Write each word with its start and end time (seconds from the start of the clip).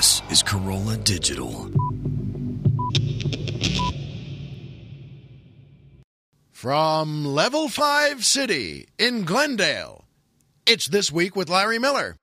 This 0.00 0.22
is 0.30 0.42
Carolla 0.42 0.96
Digital. 1.04 1.68
From 6.50 7.26
Level 7.26 7.68
5 7.68 8.24
City 8.24 8.88
in 8.98 9.24
Glendale, 9.24 10.06
it's 10.64 10.88
This 10.88 11.12
Week 11.12 11.36
with 11.36 11.50
Larry 11.50 11.78
Miller. 11.78 12.16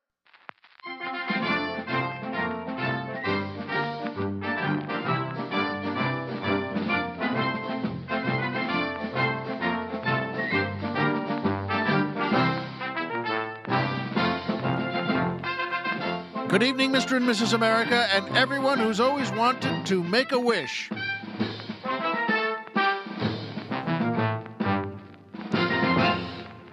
Good 16.57 16.70
evening, 16.70 16.92
Mr. 16.92 17.18
and 17.18 17.25
Mrs. 17.28 17.54
America, 17.54 18.07
and 18.11 18.36
everyone 18.36 18.79
who's 18.79 19.00
always 19.00 19.32
wanted 19.34 19.86
to 19.86 20.04
make 20.04 20.32
a 20.32 20.39
wish. 20.39 20.89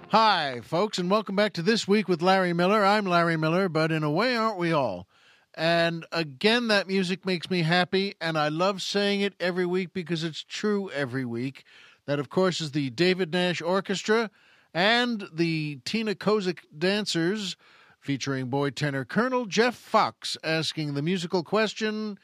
Hi, 0.09 0.61
folks, 0.63 0.97
and 0.97 1.11
welcome 1.11 1.35
back 1.35 1.53
to 1.53 1.61
This 1.61 1.87
Week 1.87 2.07
with 2.07 2.23
Larry 2.23 2.51
Miller. 2.51 2.83
I'm 2.83 3.05
Larry 3.05 3.37
Miller, 3.37 3.69
but 3.69 3.91
in 3.91 4.01
a 4.01 4.09
way, 4.09 4.35
aren't 4.35 4.57
we 4.57 4.71
all? 4.71 5.05
And 5.53 6.07
again, 6.11 6.67
that 6.69 6.87
music 6.87 7.23
makes 7.23 7.51
me 7.51 7.61
happy, 7.61 8.15
and 8.19 8.39
I 8.39 8.47
love 8.47 8.81
saying 8.81 9.21
it 9.21 9.35
every 9.39 9.67
week 9.67 9.93
because 9.93 10.23
it's 10.23 10.43
true 10.43 10.89
every 10.95 11.25
week. 11.25 11.63
That, 12.07 12.17
of 12.17 12.31
course, 12.31 12.59
is 12.59 12.71
the 12.71 12.89
David 12.89 13.31
Nash 13.31 13.61
Orchestra 13.61 14.31
and 14.73 15.29
the 15.31 15.77
Tina 15.85 16.15
Kozik 16.15 16.61
Dancers 16.75 17.55
featuring 18.05 18.45
boy 18.51 18.69
tenor 18.69 19.03
Colonel 19.03 19.47
Jeff 19.47 19.73
Fox 19.73 20.37
asking 20.43 20.93
the 20.93 21.01
musical 21.01 21.43
question 21.43 22.19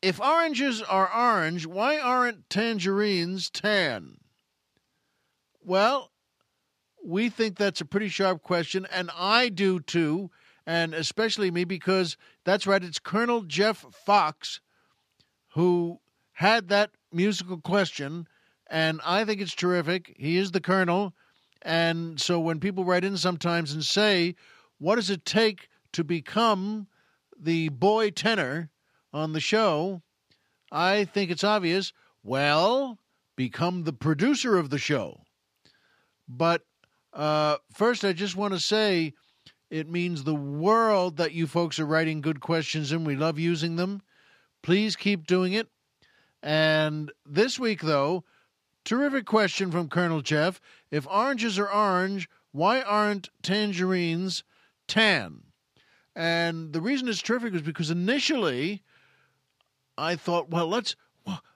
If 0.00 0.18
oranges 0.18 0.80
are 0.80 1.12
orange, 1.14 1.66
why 1.66 1.98
aren't 1.98 2.48
tangerines 2.48 3.50
tan? 3.50 4.16
Well, 5.60 6.10
we 7.04 7.28
think 7.28 7.58
that's 7.58 7.82
a 7.82 7.84
pretty 7.84 8.08
sharp 8.08 8.42
question, 8.42 8.86
and 8.90 9.10
I 9.14 9.50
do 9.50 9.78
too, 9.78 10.30
and 10.66 10.94
especially 10.94 11.50
me 11.50 11.64
because 11.64 12.16
that's 12.44 12.66
right, 12.66 12.82
it's 12.82 12.98
Colonel 12.98 13.42
Jeff 13.42 13.84
Fox 13.92 14.60
who 15.50 16.00
had 16.32 16.68
that 16.68 16.92
musical 17.12 17.60
question, 17.60 18.26
and 18.70 19.02
I 19.04 19.26
think 19.26 19.42
it's 19.42 19.54
terrific. 19.54 20.14
He 20.16 20.38
is 20.38 20.52
the 20.52 20.62
Colonel, 20.62 21.12
and 21.60 22.18
so 22.18 22.40
when 22.40 22.58
people 22.58 22.86
write 22.86 23.04
in 23.04 23.18
sometimes 23.18 23.74
and 23.74 23.84
say, 23.84 24.34
What 24.82 24.96
does 24.96 25.10
it 25.10 25.24
take 25.24 25.68
to 25.92 26.02
become 26.02 26.88
the 27.38 27.68
boy 27.68 28.10
tenor 28.10 28.68
on 29.12 29.32
the 29.32 29.38
show? 29.38 30.02
I 30.72 31.04
think 31.04 31.30
it's 31.30 31.44
obvious. 31.44 31.92
Well, 32.24 32.98
become 33.36 33.84
the 33.84 33.92
producer 33.92 34.58
of 34.58 34.70
the 34.70 34.80
show. 34.80 35.20
But 36.28 36.62
uh, 37.12 37.58
first, 37.72 38.04
I 38.04 38.12
just 38.12 38.34
want 38.34 38.54
to 38.54 38.58
say 38.58 39.14
it 39.70 39.88
means 39.88 40.24
the 40.24 40.34
world 40.34 41.16
that 41.18 41.30
you 41.30 41.46
folks 41.46 41.78
are 41.78 41.86
writing 41.86 42.20
good 42.20 42.40
questions 42.40 42.90
and 42.90 43.06
We 43.06 43.14
love 43.14 43.38
using 43.38 43.76
them. 43.76 44.02
Please 44.64 44.96
keep 44.96 45.28
doing 45.28 45.52
it. 45.52 45.68
And 46.42 47.12
this 47.24 47.56
week, 47.56 47.82
though, 47.82 48.24
terrific 48.84 49.26
question 49.26 49.70
from 49.70 49.88
Colonel 49.88 50.22
Jeff. 50.22 50.60
If 50.90 51.06
oranges 51.06 51.56
are 51.56 51.72
orange, 51.72 52.28
why 52.50 52.82
aren't 52.82 53.30
tangerines 53.44 54.42
tan? 54.92 55.42
And 56.14 56.74
the 56.74 56.82
reason 56.82 57.08
it's 57.08 57.22
terrific 57.22 57.54
is 57.54 57.62
because 57.62 57.90
initially 57.90 58.82
I 59.96 60.16
thought, 60.16 60.50
well, 60.50 60.68
let's, 60.68 60.96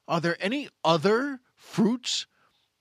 are 0.09 0.21
there 0.21 0.39
any 0.41 0.69
other 0.83 1.41
fruits 1.55 2.27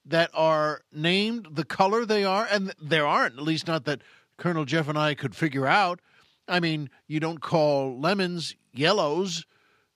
that 0.06 0.30
are 0.34 0.82
named 0.94 1.48
the 1.52 1.66
color 1.66 2.06
they 2.06 2.24
are, 2.24 2.48
and 2.50 2.74
there 2.82 3.06
aren't, 3.06 3.38
at 3.38 3.44
least 3.44 3.68
not 3.68 3.86
that 3.86 4.02
Colonel 4.38 4.64
Jeff 4.66 4.88
and 4.88 4.98
I 4.98 5.16
could 5.16 5.36
figure 5.36 5.68
out. 5.68 6.00
I 6.48 6.60
mean, 6.60 6.90
you 7.08 7.20
don't 7.20 7.42
call 7.42 8.00
lemons 8.00 8.56
yellows, 8.72 9.46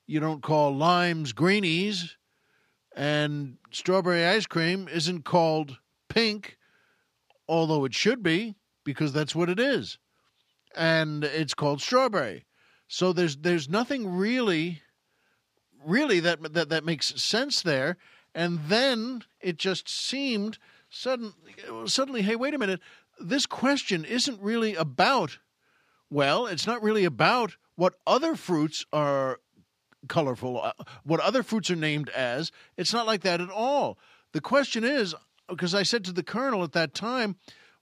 you 0.07 0.19
don't 0.19 0.41
call 0.41 0.75
limes 0.75 1.31
greenies, 1.31 2.17
and 2.95 3.57
strawberry 3.71 4.25
ice 4.25 4.47
cream 4.47 4.87
isn't 4.87 5.23
called 5.23 5.77
pink, 6.09 6.57
although 7.47 7.85
it 7.85 7.93
should 7.93 8.23
be 8.23 8.55
because 8.83 9.13
that's 9.13 9.35
what 9.35 9.49
it 9.49 9.59
is, 9.59 9.99
and 10.75 11.23
it's 11.23 11.53
called 11.53 11.81
strawberry. 11.81 12.45
So 12.87 13.13
there's 13.13 13.37
there's 13.37 13.69
nothing 13.69 14.15
really, 14.15 14.81
really 15.85 16.19
that 16.21 16.53
that 16.53 16.69
that 16.69 16.85
makes 16.85 17.21
sense 17.21 17.61
there 17.61 17.97
and 18.35 18.59
then 18.67 19.23
it 19.41 19.57
just 19.57 19.89
seemed 19.89 20.57
sudden, 20.89 21.33
suddenly, 21.85 22.21
hey, 22.21 22.35
wait 22.35 22.53
a 22.53 22.59
minute. 22.59 22.79
This 23.19 23.45
question 23.45 24.05
isn't 24.05 24.41
really 24.41 24.75
about, 24.75 25.39
well, 26.09 26.45
it's 26.45 26.67
not 26.67 26.81
really 26.81 27.05
about 27.05 27.57
what 27.75 27.95
other 28.05 28.35
fruits 28.35 28.85
are 28.93 29.39
colorful, 30.07 30.61
uh, 30.61 30.71
what 31.03 31.19
other 31.19 31.43
fruits 31.43 31.69
are 31.69 31.75
named 31.75 32.09
as. 32.09 32.51
It's 32.77 32.93
not 32.93 33.07
like 33.07 33.21
that 33.21 33.41
at 33.41 33.49
all. 33.49 33.97
The 34.31 34.41
question 34.41 34.83
is, 34.83 35.15
because 35.47 35.73
I 35.73 35.83
said 35.83 36.05
to 36.05 36.11
the 36.11 36.23
colonel 36.23 36.63
at 36.63 36.73
that 36.73 36.93
time, 36.93 37.35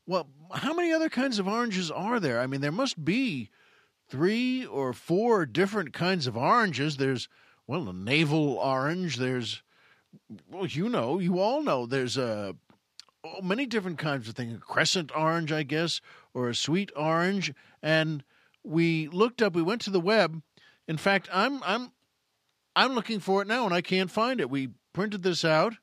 well, 0.07 0.27
how 0.53 0.73
many 0.73 0.91
other 0.91 1.09
kinds 1.09 1.37
of 1.37 1.47
oranges 1.47 1.91
are 1.91 2.19
there? 2.19 2.39
I 2.39 2.47
mean, 2.47 2.61
there 2.61 2.71
must 2.71 3.03
be 3.03 3.49
three 4.09 4.65
or 4.65 4.93
four 4.93 5.45
different 5.45 5.93
kinds 5.93 6.25
of 6.25 6.37
oranges. 6.37 6.97
There's, 6.97 7.27
well, 7.67 7.89
a 7.89 7.93
navel 7.93 8.53
orange, 8.53 9.17
there's 9.17 9.61
well, 10.49 10.65
you 10.65 10.89
know, 10.89 11.19
you 11.19 11.39
all 11.39 11.61
know 11.61 11.85
there's 11.85 12.17
a 12.17 12.55
oh, 13.23 13.41
many 13.41 13.65
different 13.65 13.97
kinds 13.97 14.27
of 14.27 14.35
things. 14.35 14.55
A 14.55 14.59
crescent 14.59 15.11
orange, 15.15 15.51
I 15.51 15.63
guess, 15.63 16.01
or 16.33 16.49
a 16.49 16.55
sweet 16.55 16.91
orange. 16.95 17.53
And 17.81 18.23
we 18.63 19.07
looked 19.07 19.41
up. 19.41 19.53
We 19.53 19.61
went 19.61 19.81
to 19.81 19.89
the 19.89 19.99
web. 19.99 20.41
In 20.87 20.97
fact, 20.97 21.29
I'm 21.31 21.61
I'm 21.63 21.91
I'm 22.75 22.93
looking 22.93 23.19
for 23.19 23.41
it 23.41 23.47
now, 23.47 23.65
and 23.65 23.73
I 23.73 23.81
can't 23.81 24.11
find 24.11 24.39
it. 24.39 24.49
We 24.49 24.69
printed 24.93 25.23
this 25.23 25.43
out. 25.43 25.75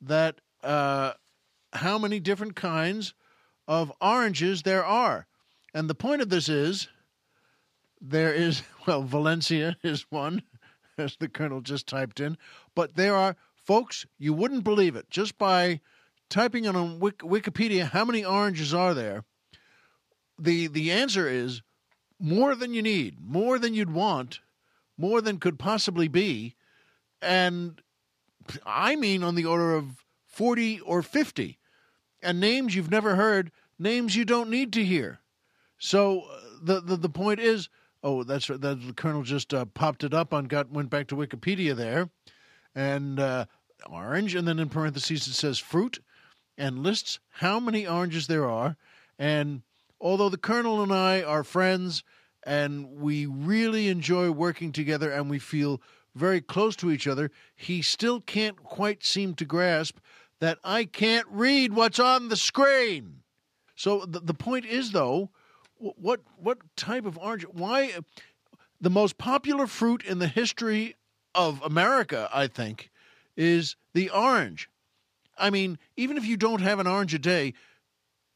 That 0.00 0.40
uh, 0.62 1.12
how 1.72 1.98
many 1.98 2.20
different 2.20 2.56
kinds 2.56 3.14
of 3.66 3.92
oranges 4.00 4.62
there 4.62 4.84
are, 4.84 5.26
and 5.74 5.88
the 5.88 5.94
point 5.94 6.22
of 6.22 6.28
this 6.28 6.48
is 6.48 6.88
there 8.00 8.32
is 8.32 8.62
well, 8.86 9.02
Valencia 9.02 9.76
is 9.82 10.06
one 10.10 10.42
as 10.98 11.16
the 11.16 11.28
colonel 11.28 11.60
just 11.60 11.86
typed 11.86 12.20
in. 12.20 12.36
But 12.74 12.96
there 12.96 13.14
are, 13.14 13.36
folks, 13.54 14.06
you 14.18 14.32
wouldn't 14.32 14.64
believe 14.64 14.96
it. 14.96 15.08
Just 15.10 15.38
by 15.38 15.80
typing 16.28 16.64
in 16.64 16.76
on 16.76 17.00
Wikipedia, 17.00 17.90
how 17.90 18.04
many 18.04 18.24
oranges 18.24 18.74
are 18.74 18.94
there? 18.94 19.24
The, 20.38 20.66
the 20.66 20.90
answer 20.90 21.28
is 21.28 21.62
more 22.18 22.54
than 22.54 22.74
you 22.74 22.82
need, 22.82 23.18
more 23.20 23.58
than 23.58 23.74
you'd 23.74 23.92
want, 23.92 24.40
more 24.96 25.20
than 25.20 25.38
could 25.38 25.58
possibly 25.58 26.08
be. 26.08 26.56
And 27.20 27.80
I 28.66 28.96
mean 28.96 29.22
on 29.22 29.34
the 29.34 29.44
order 29.44 29.74
of 29.74 30.04
40 30.26 30.80
or 30.80 31.02
50. 31.02 31.58
And 32.22 32.40
names 32.40 32.74
you've 32.74 32.90
never 32.90 33.16
heard, 33.16 33.50
names 33.78 34.16
you 34.16 34.24
don't 34.24 34.50
need 34.50 34.72
to 34.74 34.84
hear. 34.84 35.20
So 35.78 36.20
uh, 36.20 36.40
the, 36.62 36.80
the, 36.80 36.96
the 36.96 37.08
point 37.08 37.40
is, 37.40 37.68
Oh, 38.04 38.24
that's 38.24 38.50
right. 38.50 38.60
That 38.60 38.84
the 38.84 38.92
colonel 38.92 39.22
just 39.22 39.54
uh, 39.54 39.64
popped 39.64 40.02
it 40.02 40.12
up 40.12 40.34
on 40.34 40.46
got 40.46 40.70
went 40.70 40.90
back 40.90 41.06
to 41.08 41.16
Wikipedia 41.16 41.76
there, 41.76 42.10
and 42.74 43.20
uh, 43.20 43.46
orange, 43.88 44.34
and 44.34 44.46
then 44.46 44.58
in 44.58 44.68
parentheses 44.68 45.28
it 45.28 45.34
says 45.34 45.58
fruit, 45.58 46.00
and 46.58 46.82
lists 46.82 47.20
how 47.30 47.60
many 47.60 47.86
oranges 47.86 48.26
there 48.26 48.48
are. 48.48 48.76
And 49.18 49.62
although 50.00 50.28
the 50.28 50.36
colonel 50.36 50.82
and 50.82 50.92
I 50.92 51.22
are 51.22 51.44
friends, 51.44 52.02
and 52.44 52.98
we 53.00 53.26
really 53.26 53.88
enjoy 53.88 54.32
working 54.32 54.72
together, 54.72 55.12
and 55.12 55.30
we 55.30 55.38
feel 55.38 55.80
very 56.14 56.40
close 56.40 56.74
to 56.76 56.90
each 56.90 57.06
other, 57.06 57.30
he 57.54 57.82
still 57.82 58.20
can't 58.20 58.64
quite 58.64 59.04
seem 59.04 59.34
to 59.34 59.44
grasp 59.44 59.98
that 60.42 60.58
I 60.64 60.86
can't 60.86 61.28
read 61.30 61.72
what's 61.72 62.00
on 62.00 62.28
the 62.28 62.36
screen. 62.36 63.20
So 63.76 64.04
the, 64.04 64.18
the 64.18 64.34
point 64.34 64.66
is, 64.66 64.90
though, 64.90 65.30
what 65.78 66.20
what 66.36 66.58
type 66.76 67.06
of 67.06 67.16
orange? 67.16 67.44
Why 67.44 67.92
the 68.80 68.90
most 68.90 69.18
popular 69.18 69.68
fruit 69.68 70.02
in 70.04 70.18
the 70.18 70.26
history 70.26 70.96
of 71.32 71.62
America, 71.62 72.28
I 72.34 72.48
think, 72.48 72.90
is 73.36 73.76
the 73.94 74.10
orange. 74.10 74.68
I 75.38 75.50
mean, 75.50 75.78
even 75.96 76.16
if 76.16 76.26
you 76.26 76.36
don't 76.36 76.60
have 76.60 76.80
an 76.80 76.88
orange 76.88 77.14
a 77.14 77.20
day, 77.20 77.54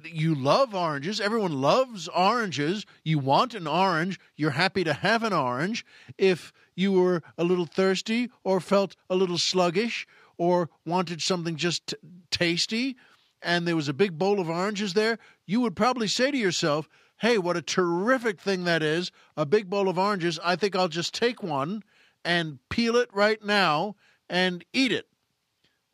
you 0.05 0.37
love 0.37 0.77
oranges. 0.77 1.21
Everyone 1.21 1.61
loves 1.61 2.07
oranges. 2.07 2.87
You 3.03 3.19
want 3.19 3.53
an 3.53 3.67
orange. 3.67 4.21
You're 4.37 4.51
happy 4.53 4.85
to 4.85 4.93
have 4.93 5.25
an 5.25 5.33
orange. 5.33 5.85
If 6.17 6.53
you 6.77 6.93
were 6.93 7.25
a 7.37 7.43
little 7.43 7.67
thirsty 7.67 8.31
or 8.45 8.61
felt 8.61 8.95
a 9.11 9.17
little 9.17 9.39
sluggish 9.39 10.07
or 10.39 10.71
wanted 10.85 11.23
something 11.23 11.57
just 11.57 11.89
t- 11.89 11.97
tasty 12.31 12.97
and 13.43 13.67
there 13.67 13.77
was 13.77 13.89
a 13.89 13.95
big 13.95 14.19
bowl 14.19 14.41
of 14.41 14.49
oranges 14.49 14.95
there, 14.95 15.19
you 15.47 15.61
would 15.61 15.77
probably 15.77 16.09
say 16.09 16.31
to 16.31 16.37
yourself, 16.37 16.89
hey, 17.19 17.39
what 17.39 17.57
a 17.57 17.63
terrific 17.63 18.41
thing 18.41 18.65
that 18.65 18.83
is, 18.83 19.11
a 19.37 19.47
big 19.47 19.71
bowl 19.71 19.89
of 19.89 19.99
oranges, 19.99 20.39
I 20.45 20.57
think 20.57 20.75
I'll 20.75 20.89
just 20.89 21.15
take 21.15 21.43
one 21.43 21.83
and 22.25 22.59
peel 22.69 22.97
it 22.97 23.09
right 23.13 23.43
now 23.43 23.95
and 24.29 24.65
eat 24.73 24.93
it 24.93 25.07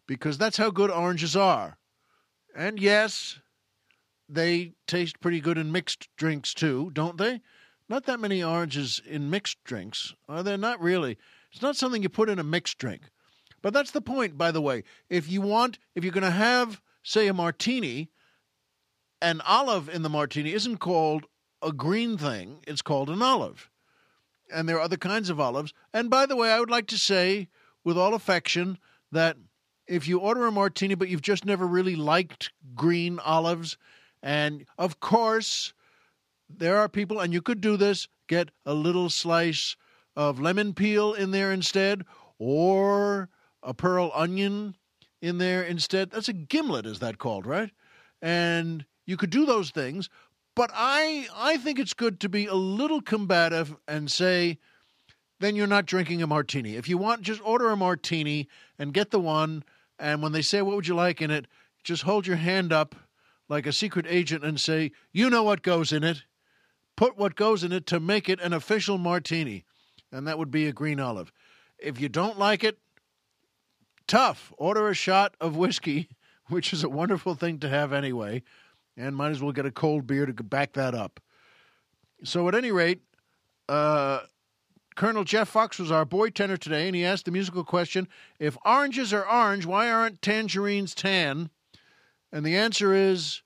because 0.06 0.38
that's 0.38 0.56
how 0.56 0.70
good 0.70 0.90
oranges 0.90 1.36
are. 1.36 1.76
And 2.56 2.80
yes, 2.80 3.38
they 4.28 4.72
taste 4.86 5.20
pretty 5.20 5.40
good 5.40 5.58
in 5.58 5.72
mixed 5.72 6.08
drinks 6.16 6.54
too, 6.54 6.90
don't 6.92 7.18
they? 7.18 7.40
Not 7.88 8.06
that 8.06 8.20
many 8.20 8.42
oranges 8.42 9.00
in 9.04 9.28
mixed 9.28 9.62
drinks. 9.64 10.14
Are 10.28 10.42
there? 10.42 10.56
Not 10.56 10.80
really. 10.80 11.18
It's 11.52 11.62
not 11.62 11.76
something 11.76 12.02
you 12.02 12.08
put 12.08 12.30
in 12.30 12.38
a 12.38 12.44
mixed 12.44 12.78
drink. 12.78 13.02
But 13.62 13.72
that's 13.72 13.92
the 13.92 14.00
point, 14.00 14.36
by 14.36 14.50
the 14.50 14.60
way. 14.60 14.82
If 15.08 15.30
you 15.30 15.40
want, 15.40 15.78
if 15.94 16.04
you're 16.04 16.12
going 16.12 16.22
to 16.22 16.30
have, 16.30 16.82
say, 17.02 17.28
a 17.28 17.34
martini, 17.34 18.10
an 19.20 19.40
olive 19.46 19.88
in 19.88 20.02
the 20.02 20.08
martini 20.08 20.52
isn't 20.52 20.78
called 20.78 21.26
a 21.62 21.72
green 21.72 22.18
thing, 22.18 22.58
it's 22.66 22.82
called 22.82 23.08
an 23.08 23.22
olive. 23.22 23.70
And 24.52 24.68
there 24.68 24.76
are 24.76 24.82
other 24.82 24.96
kinds 24.96 25.30
of 25.30 25.40
olives. 25.40 25.72
And 25.94 26.10
by 26.10 26.26
the 26.26 26.36
way, 26.36 26.52
I 26.52 26.58
would 26.58 26.70
like 26.70 26.88
to 26.88 26.98
say, 26.98 27.48
with 27.84 27.96
all 27.96 28.14
affection, 28.14 28.78
that 29.12 29.36
if 29.86 30.08
you 30.08 30.18
order 30.18 30.44
a 30.46 30.52
martini 30.52 30.94
but 30.94 31.08
you've 31.08 31.22
just 31.22 31.44
never 31.44 31.66
really 31.66 31.96
liked 31.96 32.50
green 32.74 33.18
olives, 33.20 33.78
and 34.22 34.64
of 34.76 35.00
course, 35.00 35.72
there 36.48 36.76
are 36.78 36.88
people, 36.88 37.20
and 37.20 37.32
you 37.32 37.40
could 37.40 37.60
do 37.60 37.76
this, 37.76 38.08
get 38.28 38.50
a 38.66 38.74
little 38.74 39.08
slice 39.08 39.76
of 40.16 40.40
lemon 40.40 40.74
peel 40.74 41.14
in 41.14 41.30
there 41.30 41.52
instead, 41.52 42.02
or 42.38 43.28
a 43.62 43.74
pearl 43.74 44.10
onion 44.14 44.76
in 45.20 45.38
there 45.38 45.62
instead. 45.62 46.10
That's 46.10 46.28
a 46.28 46.32
gimlet, 46.32 46.86
is 46.86 46.98
that 46.98 47.18
called, 47.18 47.46
right? 47.46 47.70
And 48.20 48.84
you 49.06 49.16
could 49.16 49.30
do 49.30 49.46
those 49.46 49.70
things, 49.70 50.08
but 50.54 50.70
I 50.74 51.26
I 51.34 51.56
think 51.56 51.78
it's 51.78 51.94
good 51.94 52.20
to 52.20 52.28
be 52.28 52.46
a 52.46 52.54
little 52.54 53.00
combative 53.00 53.74
and 53.88 54.10
say, 54.10 54.58
then 55.40 55.56
you're 55.56 55.66
not 55.66 55.86
drinking 55.86 56.22
a 56.22 56.26
martini. 56.26 56.76
If 56.76 56.88
you 56.88 56.98
want, 56.98 57.22
just 57.22 57.40
order 57.44 57.70
a 57.70 57.76
martini 57.76 58.48
and 58.78 58.94
get 58.94 59.10
the 59.10 59.20
one. 59.20 59.64
And 59.98 60.22
when 60.22 60.32
they 60.32 60.42
say, 60.42 60.62
what 60.62 60.76
would 60.76 60.86
you 60.86 60.94
like 60.94 61.20
in 61.20 61.30
it? 61.30 61.46
Just 61.82 62.02
hold 62.02 62.26
your 62.26 62.36
hand 62.36 62.72
up 62.72 62.94
like 63.48 63.66
a 63.66 63.72
secret 63.72 64.06
agent 64.08 64.44
and 64.44 64.60
say, 64.60 64.92
you 65.12 65.28
know 65.28 65.42
what 65.42 65.62
goes 65.62 65.92
in 65.92 66.04
it. 66.04 66.22
Put 66.96 67.16
what 67.16 67.34
goes 67.34 67.64
in 67.64 67.72
it 67.72 67.86
to 67.88 67.98
make 67.98 68.28
it 68.28 68.40
an 68.40 68.52
official 68.52 68.98
martini. 68.98 69.64
And 70.12 70.26
that 70.26 70.38
would 70.38 70.50
be 70.50 70.66
a 70.66 70.72
green 70.72 71.00
olive. 71.00 71.32
If 71.78 72.00
you 72.00 72.08
don't 72.08 72.38
like 72.38 72.62
it, 72.62 72.78
tough. 74.06 74.52
Order 74.56 74.88
a 74.88 74.94
shot 74.94 75.34
of 75.40 75.56
whiskey, 75.56 76.08
which 76.48 76.72
is 76.72 76.84
a 76.84 76.88
wonderful 76.88 77.34
thing 77.34 77.58
to 77.60 77.68
have 77.68 77.92
anyway, 77.92 78.42
and 78.96 79.16
might 79.16 79.30
as 79.30 79.42
well 79.42 79.52
get 79.52 79.66
a 79.66 79.70
cold 79.70 80.06
beer 80.06 80.26
to 80.26 80.32
back 80.42 80.74
that 80.74 80.94
up. 80.94 81.20
So, 82.24 82.46
at 82.48 82.54
any 82.54 82.70
rate, 82.70 83.00
uh, 83.68 84.20
Colonel 84.94 85.24
Jeff 85.24 85.48
Fox 85.48 85.78
was 85.78 85.90
our 85.90 86.04
boy 86.04 86.30
tenor 86.30 86.56
today, 86.56 86.86
and 86.86 86.94
he 86.94 87.04
asked 87.04 87.24
the 87.24 87.30
musical 87.30 87.64
question 87.64 88.08
If 88.38 88.56
oranges 88.64 89.12
are 89.12 89.28
orange, 89.28 89.66
why 89.66 89.90
aren't 89.90 90.22
tangerines 90.22 90.94
tan? 90.94 91.50
And 92.30 92.46
the 92.46 92.56
answer 92.56 92.94
is, 92.94 93.42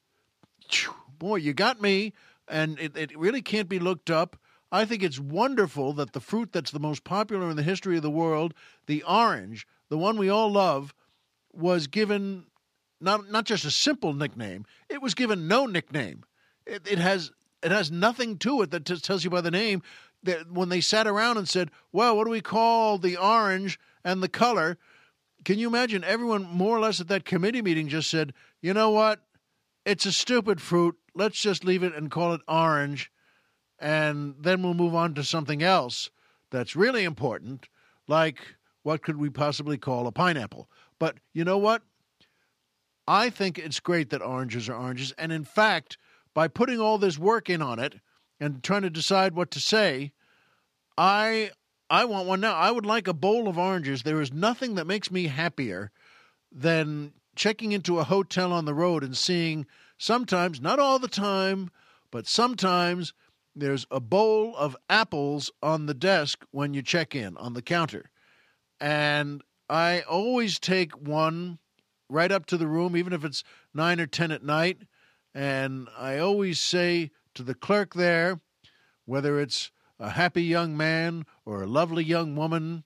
boy, 1.18 1.36
you 1.36 1.52
got 1.52 1.80
me, 1.80 2.12
and 2.48 2.78
it, 2.78 2.96
it 2.96 3.16
really 3.18 3.42
can't 3.42 3.68
be 3.68 3.78
looked 3.78 4.10
up. 4.10 4.36
I 4.70 4.84
think 4.84 5.02
it's 5.02 5.18
wonderful 5.18 5.92
that 5.94 6.12
the 6.12 6.20
fruit 6.20 6.52
that's 6.52 6.70
the 6.70 6.80
most 6.80 7.04
popular 7.04 7.48
in 7.50 7.56
the 7.56 7.62
history 7.62 7.96
of 7.96 8.02
the 8.02 8.10
world, 8.10 8.54
the 8.86 9.02
orange, 9.04 9.66
the 9.88 9.98
one 9.98 10.16
we 10.16 10.28
all 10.28 10.50
love, 10.50 10.94
was 11.52 11.86
given 11.86 12.44
not 13.00 13.30
not 13.30 13.44
just 13.44 13.64
a 13.64 13.70
simple 13.70 14.12
nickname. 14.12 14.64
It 14.88 15.02
was 15.02 15.14
given 15.14 15.48
no 15.48 15.66
nickname. 15.66 16.24
It, 16.66 16.86
it 16.86 16.98
has 16.98 17.32
it 17.62 17.70
has 17.70 17.90
nothing 17.90 18.38
to 18.38 18.62
it 18.62 18.70
that 18.70 18.84
t- 18.84 18.96
tells 18.98 19.24
you 19.24 19.30
by 19.30 19.40
the 19.40 19.50
name. 19.50 19.82
That 20.22 20.50
when 20.50 20.68
they 20.68 20.80
sat 20.80 21.06
around 21.06 21.38
and 21.38 21.48
said, 21.48 21.70
"Well, 21.92 22.16
what 22.16 22.24
do 22.24 22.30
we 22.30 22.40
call 22.40 22.98
the 22.98 23.16
orange 23.16 23.78
and 24.04 24.22
the 24.22 24.28
color?" 24.28 24.78
Can 25.44 25.58
you 25.58 25.68
imagine 25.68 26.02
everyone 26.02 26.42
more 26.44 26.76
or 26.76 26.80
less 26.80 27.00
at 27.00 27.08
that 27.08 27.24
committee 27.24 27.62
meeting 27.62 27.88
just 27.88 28.10
said, 28.10 28.34
"You 28.60 28.74
know 28.74 28.90
what? 28.90 29.20
It's 29.84 30.06
a 30.06 30.12
stupid 30.12 30.60
fruit. 30.60 30.96
Let's 31.14 31.40
just 31.40 31.64
leave 31.64 31.82
it 31.82 31.94
and 31.94 32.10
call 32.10 32.34
it 32.34 32.40
orange." 32.48 33.12
And 33.78 34.34
then 34.40 34.62
we'll 34.62 34.74
move 34.74 34.94
on 34.94 35.14
to 35.14 35.22
something 35.22 35.62
else 35.62 36.10
that's 36.50 36.74
really 36.74 37.04
important, 37.04 37.68
like 38.08 38.55
what 38.86 39.02
could 39.02 39.16
we 39.16 39.28
possibly 39.28 39.76
call 39.76 40.06
a 40.06 40.12
pineapple? 40.12 40.70
But 41.00 41.16
you 41.34 41.44
know 41.44 41.58
what? 41.58 41.82
I 43.08 43.30
think 43.30 43.58
it's 43.58 43.80
great 43.80 44.10
that 44.10 44.22
oranges 44.22 44.68
are 44.68 44.76
oranges. 44.76 45.12
And 45.18 45.32
in 45.32 45.42
fact, 45.42 45.98
by 46.34 46.46
putting 46.46 46.78
all 46.78 46.96
this 46.96 47.18
work 47.18 47.50
in 47.50 47.60
on 47.60 47.80
it 47.80 47.96
and 48.38 48.62
trying 48.62 48.82
to 48.82 48.90
decide 48.90 49.34
what 49.34 49.50
to 49.50 49.60
say, 49.60 50.12
I 50.96 51.50
I 51.90 52.04
want 52.04 52.28
one 52.28 52.40
now. 52.40 52.54
I 52.54 52.70
would 52.70 52.86
like 52.86 53.08
a 53.08 53.12
bowl 53.12 53.48
of 53.48 53.58
oranges. 53.58 54.04
There 54.04 54.20
is 54.20 54.32
nothing 54.32 54.76
that 54.76 54.86
makes 54.86 55.10
me 55.10 55.26
happier 55.26 55.90
than 56.52 57.12
checking 57.34 57.72
into 57.72 57.98
a 57.98 58.04
hotel 58.04 58.52
on 58.52 58.66
the 58.66 58.74
road 58.74 59.02
and 59.02 59.16
seeing 59.16 59.66
sometimes, 59.98 60.60
not 60.60 60.78
all 60.78 61.00
the 61.00 61.08
time, 61.08 61.72
but 62.12 62.28
sometimes 62.28 63.14
there's 63.52 63.84
a 63.90 63.98
bowl 63.98 64.54
of 64.56 64.76
apples 64.88 65.50
on 65.60 65.86
the 65.86 65.94
desk 65.94 66.44
when 66.52 66.72
you 66.72 66.82
check 66.82 67.16
in 67.16 67.36
on 67.36 67.54
the 67.54 67.62
counter 67.62 68.10
and 68.80 69.42
I 69.68 70.02
always 70.02 70.58
take 70.58 70.96
one 70.96 71.58
right 72.08 72.30
up 72.30 72.46
to 72.46 72.56
the 72.56 72.66
room, 72.66 72.96
even 72.96 73.12
if 73.12 73.24
it's 73.24 73.42
nine 73.74 74.00
or 74.00 74.06
ten 74.06 74.30
at 74.30 74.44
night. 74.44 74.82
And 75.34 75.88
I 75.98 76.18
always 76.18 76.60
say 76.60 77.10
to 77.34 77.42
the 77.42 77.54
clerk 77.54 77.94
there, 77.94 78.40
whether 79.04 79.40
it's 79.40 79.70
a 79.98 80.10
happy 80.10 80.42
young 80.42 80.76
man 80.76 81.26
or 81.44 81.62
a 81.62 81.66
lovely 81.66 82.04
young 82.04 82.36
woman, 82.36 82.84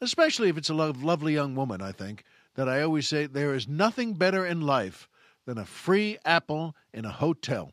especially 0.00 0.48
if 0.48 0.56
it's 0.56 0.70
a 0.70 0.74
lo- 0.74 0.92
lovely 0.96 1.34
young 1.34 1.54
woman, 1.54 1.80
I 1.80 1.92
think, 1.92 2.24
that 2.54 2.68
I 2.68 2.82
always 2.82 3.08
say 3.08 3.26
there 3.26 3.54
is 3.54 3.68
nothing 3.68 4.14
better 4.14 4.46
in 4.46 4.60
life 4.60 5.08
than 5.46 5.58
a 5.58 5.64
free 5.64 6.18
apple 6.24 6.76
in 6.92 7.04
a 7.04 7.10
hotel. 7.10 7.72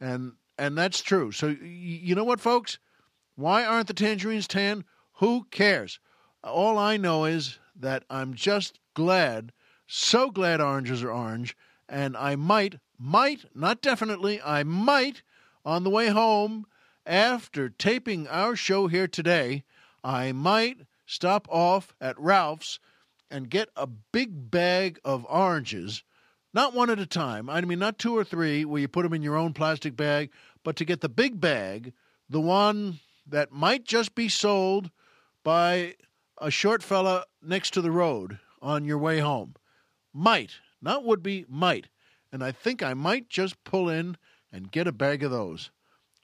And 0.00 0.32
and 0.58 0.76
that's 0.76 1.00
true. 1.00 1.32
So 1.32 1.48
you 1.48 2.14
know 2.14 2.24
what 2.24 2.40
folks? 2.40 2.78
Why 3.34 3.64
aren't 3.64 3.86
the 3.86 3.94
tangerines 3.94 4.46
tan? 4.46 4.84
Who 5.14 5.46
cares? 5.50 5.98
All 6.42 6.78
I 6.78 6.96
know 6.96 7.26
is 7.26 7.58
that 7.76 8.04
I'm 8.08 8.34
just 8.34 8.80
glad, 8.94 9.52
so 9.86 10.30
glad 10.30 10.60
oranges 10.60 11.02
are 11.02 11.12
orange, 11.12 11.54
and 11.88 12.16
I 12.16 12.36
might, 12.36 12.76
might, 12.98 13.44
not 13.54 13.82
definitely, 13.82 14.40
I 14.42 14.62
might, 14.62 15.22
on 15.64 15.84
the 15.84 15.90
way 15.90 16.08
home 16.08 16.66
after 17.04 17.68
taping 17.68 18.26
our 18.28 18.56
show 18.56 18.86
here 18.86 19.06
today, 19.06 19.64
I 20.02 20.32
might 20.32 20.86
stop 21.04 21.46
off 21.50 21.94
at 22.00 22.18
Ralph's 22.18 22.78
and 23.30 23.50
get 23.50 23.68
a 23.76 23.86
big 23.86 24.50
bag 24.50 24.98
of 25.04 25.26
oranges, 25.28 26.04
not 26.54 26.74
one 26.74 26.88
at 26.90 26.98
a 26.98 27.06
time. 27.06 27.50
I 27.50 27.60
mean, 27.60 27.78
not 27.78 27.98
two 27.98 28.16
or 28.16 28.24
three 28.24 28.64
where 28.64 28.80
you 28.80 28.88
put 28.88 29.02
them 29.02 29.12
in 29.12 29.22
your 29.22 29.36
own 29.36 29.52
plastic 29.52 29.96
bag, 29.96 30.30
but 30.64 30.76
to 30.76 30.84
get 30.84 31.00
the 31.00 31.08
big 31.08 31.40
bag, 31.40 31.92
the 32.28 32.40
one 32.40 33.00
that 33.26 33.52
might 33.52 33.84
just 33.84 34.14
be 34.14 34.28
sold 34.28 34.90
by 35.44 35.96
a 36.40 36.50
short 36.50 36.82
fella 36.82 37.24
next 37.42 37.74
to 37.74 37.82
the 37.82 37.90
road 37.90 38.38
on 38.62 38.84
your 38.84 38.98
way 38.98 39.18
home. 39.18 39.54
Might, 40.12 40.52
not 40.80 41.04
would 41.04 41.22
be, 41.22 41.44
might. 41.48 41.88
And 42.32 42.42
I 42.42 42.50
think 42.50 42.82
I 42.82 42.94
might 42.94 43.28
just 43.28 43.62
pull 43.64 43.88
in 43.88 44.16
and 44.52 44.72
get 44.72 44.86
a 44.86 44.92
bag 44.92 45.22
of 45.22 45.30
those. 45.30 45.70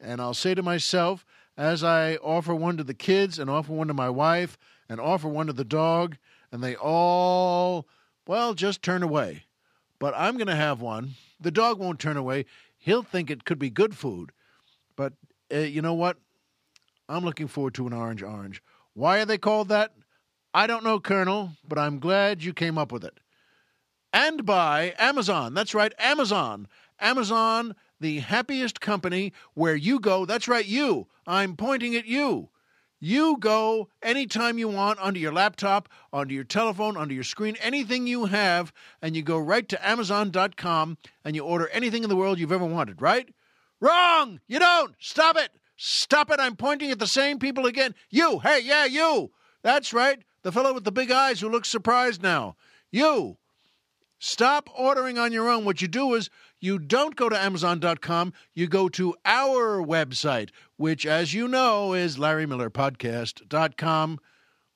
And 0.00 0.20
I'll 0.20 0.34
say 0.34 0.54
to 0.54 0.62
myself, 0.62 1.24
as 1.56 1.84
I 1.84 2.16
offer 2.16 2.54
one 2.54 2.76
to 2.76 2.84
the 2.84 2.94
kids 2.94 3.38
and 3.38 3.50
offer 3.50 3.72
one 3.72 3.88
to 3.88 3.94
my 3.94 4.10
wife 4.10 4.58
and 4.88 5.00
offer 5.00 5.28
one 5.28 5.46
to 5.46 5.52
the 5.52 5.64
dog, 5.64 6.16
and 6.50 6.62
they 6.62 6.76
all, 6.76 7.86
well, 8.26 8.54
just 8.54 8.82
turn 8.82 9.02
away. 9.02 9.44
But 9.98 10.14
I'm 10.16 10.36
going 10.36 10.46
to 10.48 10.56
have 10.56 10.80
one. 10.80 11.14
The 11.40 11.50
dog 11.50 11.78
won't 11.78 12.00
turn 12.00 12.16
away. 12.16 12.46
He'll 12.78 13.02
think 13.02 13.30
it 13.30 13.44
could 13.44 13.58
be 13.58 13.70
good 13.70 13.96
food. 13.96 14.32
But 14.96 15.14
uh, 15.52 15.58
you 15.58 15.82
know 15.82 15.94
what? 15.94 16.18
I'm 17.08 17.24
looking 17.24 17.48
forward 17.48 17.74
to 17.74 17.86
an 17.86 17.92
orange 17.92 18.22
orange. 18.22 18.62
Why 18.94 19.18
are 19.20 19.24
they 19.24 19.38
called 19.38 19.68
that? 19.68 19.92
I 20.56 20.66
don't 20.66 20.84
know, 20.84 20.98
Colonel, 20.98 21.50
but 21.68 21.78
I'm 21.78 21.98
glad 21.98 22.42
you 22.42 22.54
came 22.54 22.78
up 22.78 22.90
with 22.90 23.04
it. 23.04 23.20
And 24.10 24.46
by 24.46 24.94
Amazon. 24.98 25.52
That's 25.52 25.74
right, 25.74 25.92
Amazon. 25.98 26.66
Amazon, 26.98 27.76
the 28.00 28.20
happiest 28.20 28.80
company 28.80 29.34
where 29.52 29.76
you 29.76 30.00
go. 30.00 30.24
That's 30.24 30.48
right, 30.48 30.64
you. 30.64 31.08
I'm 31.26 31.56
pointing 31.56 31.94
at 31.94 32.06
you. 32.06 32.48
You 32.98 33.36
go 33.38 33.90
anytime 34.02 34.56
you 34.56 34.68
want 34.68 34.98
onto 34.98 35.20
your 35.20 35.34
laptop, 35.34 35.90
onto 36.10 36.34
your 36.34 36.42
telephone, 36.42 36.96
onto 36.96 37.14
your 37.14 37.22
screen, 37.22 37.56
anything 37.60 38.06
you 38.06 38.24
have, 38.24 38.72
and 39.02 39.14
you 39.14 39.20
go 39.20 39.36
right 39.36 39.68
to 39.68 39.86
Amazon.com 39.86 40.96
and 41.22 41.36
you 41.36 41.44
order 41.44 41.68
anything 41.68 42.02
in 42.02 42.08
the 42.08 42.16
world 42.16 42.38
you've 42.38 42.50
ever 42.50 42.64
wanted, 42.64 43.02
right? 43.02 43.28
Wrong! 43.78 44.40
You 44.46 44.58
don't! 44.58 44.94
Stop 45.00 45.36
it! 45.36 45.50
Stop 45.76 46.30
it! 46.30 46.40
I'm 46.40 46.56
pointing 46.56 46.90
at 46.90 46.98
the 46.98 47.06
same 47.06 47.38
people 47.38 47.66
again. 47.66 47.94
You! 48.08 48.38
Hey, 48.38 48.60
yeah, 48.64 48.86
you! 48.86 49.32
That's 49.62 49.92
right. 49.92 50.22
The 50.46 50.52
fellow 50.52 50.72
with 50.72 50.84
the 50.84 50.92
big 50.92 51.10
eyes 51.10 51.40
who 51.40 51.48
looks 51.48 51.68
surprised 51.68 52.22
now. 52.22 52.54
You. 52.92 53.38
Stop 54.20 54.70
ordering 54.78 55.18
on 55.18 55.32
your 55.32 55.50
own. 55.50 55.64
What 55.64 55.82
you 55.82 55.88
do 55.88 56.14
is 56.14 56.30
you 56.60 56.78
don't 56.78 57.16
go 57.16 57.28
to 57.28 57.36
Amazon.com, 57.36 58.32
you 58.54 58.68
go 58.68 58.88
to 58.90 59.16
our 59.24 59.84
website, 59.84 60.50
which, 60.76 61.04
as 61.04 61.34
you 61.34 61.48
know, 61.48 61.94
is 61.94 62.16
LarryMillerPodcast.com. 62.16 64.20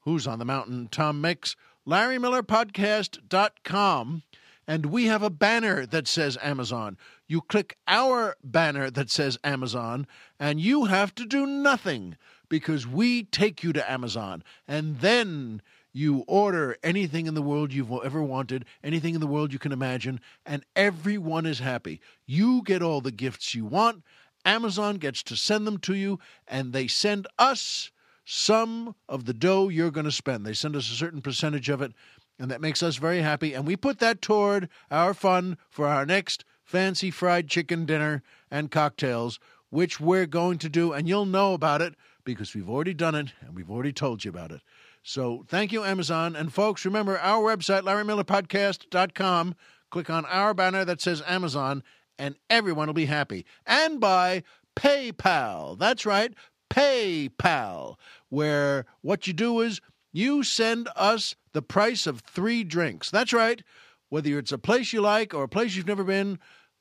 Who's 0.01 0.27
on 0.27 0.41
the 0.41 0.45
mountain? 0.45 0.89
Tom 0.91 1.21
Mix. 1.21 1.55
LarryMillerPodcast.com. 1.87 4.23
And 4.67 4.87
we 4.87 5.07
have 5.07 5.23
a 5.23 5.31
banner 5.31 5.87
that 5.87 6.09
says 6.09 6.37
Amazon. 6.43 6.99
You 7.29 7.43
click 7.43 7.77
our 7.87 8.35
banner 8.43 8.91
that 8.91 9.09
says 9.09 9.39
Amazon, 9.45 10.09
and 10.41 10.61
you 10.61 10.87
have 10.87 11.15
to 11.15 11.25
do 11.25 11.47
nothing 11.47 12.17
because 12.51 12.87
we 12.87 13.23
take 13.23 13.63
you 13.63 13.73
to 13.73 13.91
Amazon. 13.91 14.45
And 14.69 15.01
then 15.01 15.63
you 15.93 16.25
order 16.27 16.77
anything 16.83 17.27
in 17.27 17.35
the 17.35 17.43
world 17.43 17.73
you've 17.73 17.91
ever 18.05 18.23
wanted, 18.23 18.67
anything 18.85 19.15
in 19.15 19.21
the 19.21 19.27
world 19.27 19.53
you 19.53 19.59
can 19.59 19.73
imagine, 19.73 20.21
and 20.45 20.65
everyone 20.77 21.47
is 21.47 21.61
happy. 21.61 22.01
You 22.27 22.63
get 22.63 22.83
all 22.83 23.01
the 23.01 23.11
gifts 23.11 23.55
you 23.55 23.65
want. 23.65 24.03
Amazon 24.45 24.97
gets 24.97 25.23
to 25.25 25.37
send 25.37 25.67
them 25.67 25.79
to 25.79 25.95
you, 25.95 26.19
and 26.47 26.73
they 26.73 26.87
send 26.87 27.27
us 27.39 27.91
some 28.25 28.95
of 29.09 29.25
the 29.25 29.35
dough 29.35 29.69
you're 29.69 29.91
going 29.91 30.05
to 30.05 30.13
spend. 30.13 30.45
They 30.45 30.53
send 30.53 30.77
us 30.77 30.91
a 30.91 30.95
certain 30.95 31.23
percentage 31.23 31.69
of 31.69 31.83
it, 31.83 31.93
and 32.39 32.51
that 32.51 32.61
makes 32.61 32.83
us 32.83 32.97
very 32.97 33.21
happy. 33.21 33.55
And 33.55 33.67
we 33.67 33.77
put 33.77 33.99
that 33.99 34.23
toward 34.23 34.69
our 34.91 35.15
fund 35.15 35.57
for 35.69 35.87
our 35.87 36.07
next 36.07 36.45
fancy 36.63 37.11
fried 37.11 37.49
chicken 37.49 37.85
dinner 37.85 38.23
and 38.51 38.71
cocktails, 38.71 39.41
which 39.71 40.01
we're 40.01 40.27
going 40.27 40.59
to 40.59 40.69
do, 40.69 40.93
and 40.93 41.09
you'll 41.09 41.27
know 41.27 41.55
about 41.55 41.83
it 41.83 41.95
because 42.25 42.55
we've 42.55 42.69
already 42.69 42.95
done 42.95 43.15
it 43.15 43.33
and 43.41 43.55
we've 43.55 43.71
already 43.71 43.93
told 43.93 44.25
you 44.25 44.31
about 44.31 44.53
it. 44.53 44.61
So 45.03 45.45
thank 45.49 45.73
you, 45.73 45.85
Amazon. 45.85 46.37
And 46.37 46.53
folks, 46.53 46.85
remember 46.85 47.19
our 47.19 47.43
website, 47.43 47.83
LarryMillerPodcast.com. 47.83 49.55
Click 49.91 50.11
on 50.11 50.25
our 50.27 50.55
banner 50.55 50.85
that 50.85 51.01
says 51.01 51.23
Amazon, 51.27 51.83
and 52.19 52.37
everyone 52.49 52.87
will 52.87 52.95
be 52.95 53.07
happy. 53.07 53.45
And 53.67 53.99
by 53.99 54.45
PayPal. 54.77 55.79
That's 55.79 56.07
right, 56.07 56.33
PayPal, 56.71 57.97
where 58.29 58.87
what 59.03 59.27
you 59.27 59.33
do 59.33 59.61
is 59.61 59.81
you 60.13 60.43
send 60.43 60.89
us 60.97 61.35
the 61.53 61.63
price 61.63 62.07
of 62.07 62.21
three 62.21 62.65
drinks. 62.65 63.11
That's 63.11 63.33
right. 63.33 63.63
Whether 64.09 64.39
it's 64.39 64.53
a 64.53 64.59
place 64.59 64.93
you 64.93 65.01
like 65.01 65.35
or 65.35 65.45
a 65.45 65.49
place 65.49 65.75
you've 65.77 65.87
never 65.87 66.05
been, 66.05 66.39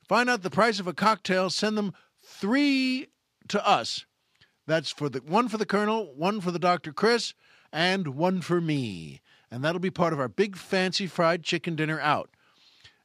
find 0.07 0.29
out 0.29 0.41
the 0.41 0.49
price 0.49 0.79
of 0.79 0.87
a 0.87 0.93
cocktail, 0.93 1.49
send 1.49 1.77
them 1.77 1.93
three 2.23 3.07
to 3.49 3.67
us. 3.67 4.05
That's 4.69 4.91
for 4.91 5.09
the 5.09 5.17
one 5.19 5.47
for 5.47 5.57
the 5.57 5.65
Colonel, 5.65 6.13
one 6.15 6.41
for 6.41 6.51
the 6.51 6.59
Dr. 6.59 6.93
Chris, 6.93 7.33
and 7.73 8.09
one 8.09 8.39
for 8.39 8.61
me. 8.61 9.19
And 9.49 9.63
that'll 9.63 9.79
be 9.79 9.89
part 9.89 10.13
of 10.13 10.19
our 10.19 10.27
big 10.27 10.55
fancy 10.55 11.07
fried 11.07 11.41
chicken 11.41 11.75
dinner 11.75 11.99
out. 11.99 12.29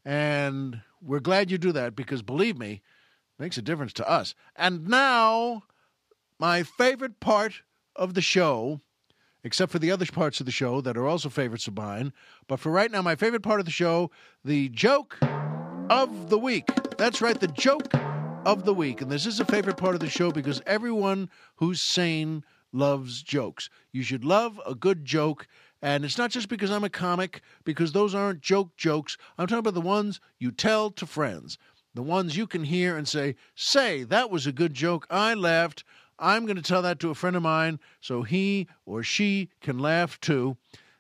And 0.05 0.83
we're 1.01 1.21
glad 1.21 1.51
you 1.51 1.57
do 1.57 1.73
that 1.73 1.97
because 1.97 2.21
believe 2.21 2.59
me, 2.59 2.73
it 2.73 3.43
makes 3.43 3.57
a 3.57 3.63
difference 3.63 3.95
to 3.95 4.07
us. 4.07 4.35
And 4.55 4.89
now, 4.89 5.63
my 6.39 6.65
favorite 6.65 7.19
part 7.19 7.63
of 7.97 8.13
the 8.13 8.21
show, 8.21 8.83
except 9.43 9.73
for 9.73 9.79
the 9.79 9.91
other 9.91 10.05
parts 10.05 10.41
of 10.41 10.47
the 10.47 10.53
show 10.53 10.83
that 10.83 10.99
are 10.99 11.07
also 11.07 11.31
favorites 11.31 11.67
of 11.67 11.79
mine, 11.79 12.13
but 12.47 12.61
for 12.61 12.71
right 12.71 12.91
now, 12.91 13.01
my 13.01 13.17
favorite 13.17 13.43
part 13.43 13.61
of 13.61 13.65
the 13.65 13.73
show, 13.73 14.11
the 14.45 14.69
joke 14.69 15.19
of 15.89 16.29
the 16.29 16.39
week. 16.39 16.69
That's 16.99 17.23
right, 17.23 17.41
the 17.41 17.49
joke 17.49 17.91
of 18.47 18.65
the 18.65 18.75
week. 18.75 19.01
And 19.01 19.11
this 19.11 19.27
is 19.27 19.41
a 19.41 19.45
favorite 19.45 19.77
part 19.77 19.95
of 19.95 20.01
the 20.01 20.09
show 20.09 20.31
because 20.31 20.63
everyone 20.67 21.31
who's 21.57 21.81
sane 21.81 22.45
loves 22.73 23.23
jokes. 23.23 23.71
You 23.93 24.03
should 24.03 24.25
love 24.25 24.61
a 24.67 24.75
good 24.75 25.05
joke. 25.05 25.47
And 25.81 26.05
it's 26.05 26.19
not 26.19 26.31
just 26.31 26.49
because 26.49 26.71
I'm 26.71 26.85
a 26.85 26.91
comic, 26.91 27.43
because 27.65 27.93
those 27.93 28.15
aren't 28.15 28.41
joke 28.41 28.77
jokes. 28.77 29.17
I'm 29.39 29.47
talking 29.47 29.61
about 29.61 29.75
the 29.75 29.81
ones 29.81 30.21
you 30.39 30.51
tell 30.51 30.91
to 30.93 31.07
friends, 31.07 31.59
the 31.95 32.03
ones 32.03 32.37
you 32.37 32.47
can 32.47 32.65
hear 32.65 32.97
and 32.97 33.07
say, 33.07 33.37
Say, 33.55 34.03
that 34.05 34.31
was 34.31 34.47
a 34.47 34.53
good 34.53 34.75
joke. 34.75 35.07
I 35.11 35.35
laughed. 35.35 35.85
I'm 36.19 36.47
going 36.47 36.57
to 36.57 36.63
tell 36.63 36.83
that 36.83 37.01
to 37.01 37.11
a 37.11 37.15
friend 37.15 37.37
of 37.37 37.43
mine 37.43 37.81
so 38.01 38.23
he 38.23 38.69
or 38.87 39.03
she 39.03 39.51
can 39.61 39.79
laugh 39.79 40.21
too. 40.21 40.57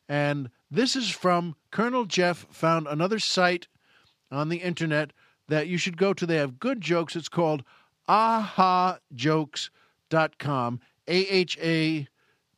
And 0.08 0.50
this 0.70 0.96
is 0.96 1.10
from 1.10 1.56
Colonel 1.70 2.04
Jeff, 2.04 2.46
found 2.50 2.86
another 2.86 3.18
site 3.18 3.68
on 4.30 4.48
the 4.48 4.58
internet 4.58 5.12
that 5.48 5.68
you 5.68 5.78
should 5.78 5.96
go 5.96 6.12
to. 6.14 6.26
They 6.26 6.36
have 6.36 6.58
good 6.58 6.80
jokes. 6.80 7.14
It's 7.16 7.28
called 7.28 7.62
ahajokes.com. 8.08 10.80
A-H-A 11.06 12.08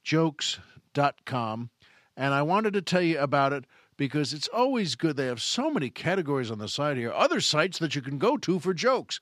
jokes.com. 0.04 1.70
And 2.16 2.32
I 2.32 2.42
wanted 2.42 2.74
to 2.74 2.82
tell 2.82 3.02
you 3.02 3.18
about 3.18 3.52
it 3.52 3.64
because 3.96 4.32
it's 4.32 4.48
always 4.48 4.94
good. 4.94 5.16
They 5.16 5.26
have 5.26 5.42
so 5.42 5.70
many 5.70 5.90
categories 5.90 6.50
on 6.50 6.58
the 6.58 6.68
site 6.68 6.96
here, 6.96 7.12
other 7.12 7.40
sites 7.40 7.78
that 7.78 7.94
you 7.94 8.02
can 8.02 8.18
go 8.18 8.36
to 8.38 8.58
for 8.58 8.72
jokes. 8.72 9.20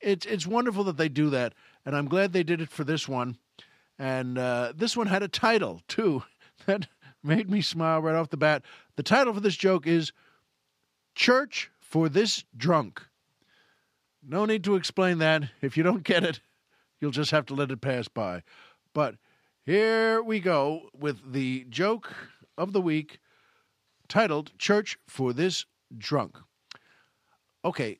It's, 0.00 0.26
it's 0.26 0.46
wonderful 0.46 0.84
that 0.84 0.96
they 0.96 1.08
do 1.08 1.30
that. 1.30 1.54
And 1.84 1.96
I'm 1.96 2.08
glad 2.08 2.32
they 2.32 2.42
did 2.42 2.60
it 2.60 2.70
for 2.70 2.84
this 2.84 3.08
one. 3.08 3.38
And 3.98 4.38
uh, 4.38 4.72
this 4.76 4.96
one 4.96 5.08
had 5.08 5.22
a 5.22 5.28
title, 5.28 5.80
too, 5.88 6.22
that 6.66 6.86
made 7.22 7.50
me 7.50 7.60
smile 7.60 8.00
right 8.00 8.14
off 8.14 8.30
the 8.30 8.36
bat. 8.36 8.62
The 8.96 9.02
title 9.02 9.34
for 9.34 9.40
this 9.40 9.56
joke 9.56 9.86
is 9.86 10.12
Church 11.14 11.70
for 11.88 12.08
This 12.08 12.44
Drunk. 12.56 13.02
No 14.26 14.44
need 14.44 14.64
to 14.64 14.76
explain 14.76 15.18
that. 15.18 15.50
If 15.62 15.76
you 15.76 15.82
don't 15.82 16.02
get 16.02 16.24
it, 16.24 16.40
You'll 17.00 17.10
just 17.10 17.30
have 17.30 17.46
to 17.46 17.54
let 17.54 17.70
it 17.70 17.80
pass 17.80 18.08
by. 18.08 18.42
But 18.92 19.16
here 19.64 20.22
we 20.22 20.40
go 20.40 20.88
with 20.92 21.32
the 21.32 21.64
joke 21.68 22.12
of 22.56 22.72
the 22.72 22.80
week 22.80 23.20
titled 24.08 24.56
Church 24.58 24.98
for 25.06 25.32
This 25.32 25.64
Drunk. 25.96 26.36
Okay, 27.64 27.98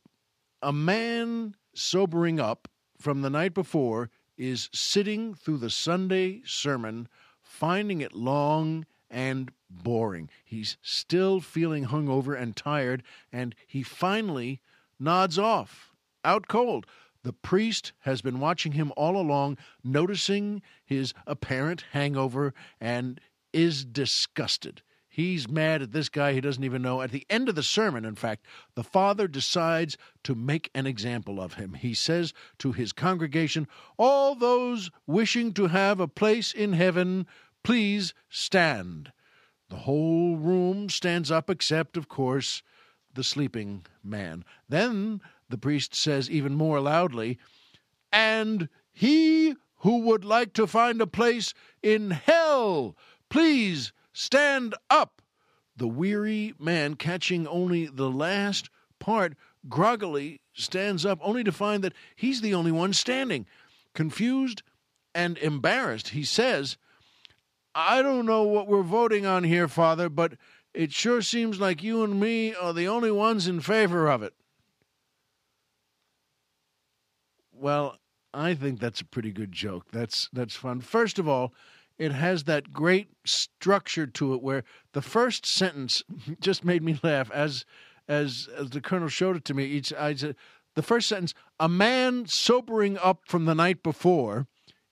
a 0.62 0.72
man 0.72 1.54
sobering 1.74 2.40
up 2.40 2.68
from 2.98 3.22
the 3.22 3.30
night 3.30 3.54
before 3.54 4.10
is 4.36 4.68
sitting 4.72 5.34
through 5.34 5.58
the 5.58 5.70
Sunday 5.70 6.42
sermon, 6.44 7.08
finding 7.40 8.00
it 8.00 8.14
long 8.14 8.84
and 9.10 9.50
boring. 9.70 10.30
He's 10.44 10.76
still 10.82 11.40
feeling 11.40 11.86
hungover 11.86 12.38
and 12.38 12.54
tired, 12.54 13.02
and 13.32 13.54
he 13.66 13.82
finally 13.82 14.60
nods 14.98 15.38
off, 15.38 15.92
out 16.24 16.48
cold. 16.48 16.86
The 17.22 17.32
priest 17.32 17.92
has 18.00 18.22
been 18.22 18.40
watching 18.40 18.72
him 18.72 18.92
all 18.96 19.16
along, 19.16 19.58
noticing 19.82 20.62
his 20.84 21.12
apparent 21.26 21.84
hangover, 21.92 22.54
and 22.80 23.20
is 23.52 23.84
disgusted. 23.84 24.82
He's 25.18 25.48
mad 25.48 25.82
at 25.82 25.90
this 25.90 26.08
guy 26.08 26.32
he 26.32 26.40
doesn't 26.40 26.62
even 26.62 26.80
know. 26.80 27.02
At 27.02 27.10
the 27.10 27.26
end 27.28 27.48
of 27.48 27.56
the 27.56 27.62
sermon, 27.64 28.04
in 28.04 28.14
fact, 28.14 28.46
the 28.76 28.84
father 28.84 29.26
decides 29.26 29.96
to 30.22 30.36
make 30.36 30.70
an 30.76 30.86
example 30.86 31.40
of 31.40 31.54
him. 31.54 31.74
He 31.74 31.92
says 31.92 32.32
to 32.58 32.70
his 32.70 32.92
congregation, 32.92 33.66
All 33.96 34.36
those 34.36 34.92
wishing 35.08 35.52
to 35.54 35.66
have 35.66 35.98
a 35.98 36.06
place 36.06 36.52
in 36.52 36.72
heaven, 36.72 37.26
please 37.62 38.14
stand. 38.28 39.12
The 39.68 39.76
whole 39.76 40.36
room 40.36 40.88
stands 40.88 41.30
up, 41.30 41.50
except, 41.50 41.96
of 41.96 42.08
course, 42.08 42.62
the 43.14 43.24
sleeping 43.24 43.84
man. 44.02 44.44
Then 44.68 45.20
the 45.48 45.58
priest 45.58 45.94
says 45.94 46.30
even 46.30 46.54
more 46.54 46.80
loudly, 46.80 47.38
and 48.12 48.68
he 48.92 49.54
who 49.80 50.00
would 50.00 50.24
like 50.24 50.52
to 50.54 50.66
find 50.66 51.00
a 51.00 51.06
place 51.06 51.54
in 51.82 52.10
hell, 52.10 52.96
please 53.28 53.92
stand 54.12 54.74
up. 54.90 55.22
The 55.76 55.88
weary 55.88 56.54
man, 56.58 56.94
catching 56.94 57.46
only 57.46 57.86
the 57.86 58.10
last 58.10 58.68
part, 58.98 59.36
groggily 59.68 60.40
stands 60.52 61.06
up, 61.06 61.18
only 61.22 61.44
to 61.44 61.52
find 61.52 61.84
that 61.84 61.94
he's 62.16 62.40
the 62.40 62.54
only 62.54 62.72
one 62.72 62.92
standing. 62.92 63.46
Confused 63.94 64.62
and 65.14 65.38
embarrassed, 65.38 66.08
he 66.08 66.24
says, 66.24 66.76
I 67.80 68.02
don't 68.02 68.26
know 68.26 68.42
what 68.42 68.66
we're 68.66 68.82
voting 68.82 69.24
on 69.24 69.44
here, 69.44 69.68
Father, 69.68 70.08
but 70.08 70.32
it 70.74 70.92
sure 70.92 71.22
seems 71.22 71.60
like 71.60 71.80
you 71.80 72.02
and 72.02 72.18
me 72.18 72.52
are 72.52 72.72
the 72.72 72.88
only 72.88 73.12
ones 73.12 73.46
in 73.46 73.60
favor 73.60 74.08
of 74.08 74.20
it. 74.20 74.34
Well, 77.52 77.96
I 78.34 78.54
think 78.54 78.80
that's 78.80 79.00
a 79.00 79.04
pretty 79.04 79.30
good 79.30 79.52
joke. 79.52 79.92
That's 79.92 80.28
that's 80.32 80.56
fun. 80.56 80.80
First 80.80 81.20
of 81.20 81.28
all, 81.28 81.54
it 81.98 82.10
has 82.10 82.44
that 82.44 82.72
great 82.72 83.10
structure 83.24 84.08
to 84.08 84.34
it 84.34 84.42
where 84.42 84.64
the 84.92 85.02
first 85.02 85.46
sentence 85.46 86.02
just 86.40 86.64
made 86.64 86.82
me 86.82 86.98
laugh 87.04 87.30
as 87.30 87.64
as 88.08 88.48
as 88.56 88.70
the 88.70 88.80
colonel 88.80 89.06
showed 89.06 89.36
it 89.36 89.44
to 89.44 89.54
me. 89.54 89.64
Each 89.64 89.92
I 89.92 90.16
said 90.16 90.34
the 90.74 90.82
first 90.82 91.06
sentence: 91.06 91.32
a 91.60 91.68
man 91.68 92.26
sobering 92.26 92.98
up 92.98 93.20
from 93.24 93.44
the 93.44 93.54
night 93.54 93.84
before 93.84 94.48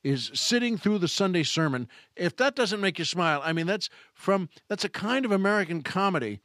is 0.06 0.30
sitting 0.34 0.78
through 0.78 0.98
the 0.98 1.08
Sunday 1.08 1.42
sermon. 1.42 1.88
If 2.14 2.36
that 2.36 2.54
doesn't 2.54 2.80
make 2.80 2.98
you 2.98 3.04
smile, 3.04 3.40
I 3.44 3.52
mean 3.52 3.66
that's 3.66 3.90
from 4.14 4.48
that's 4.68 4.84
a 4.84 4.88
kind 4.88 5.24
of 5.24 5.32
American 5.32 5.82
comedy 5.82 6.40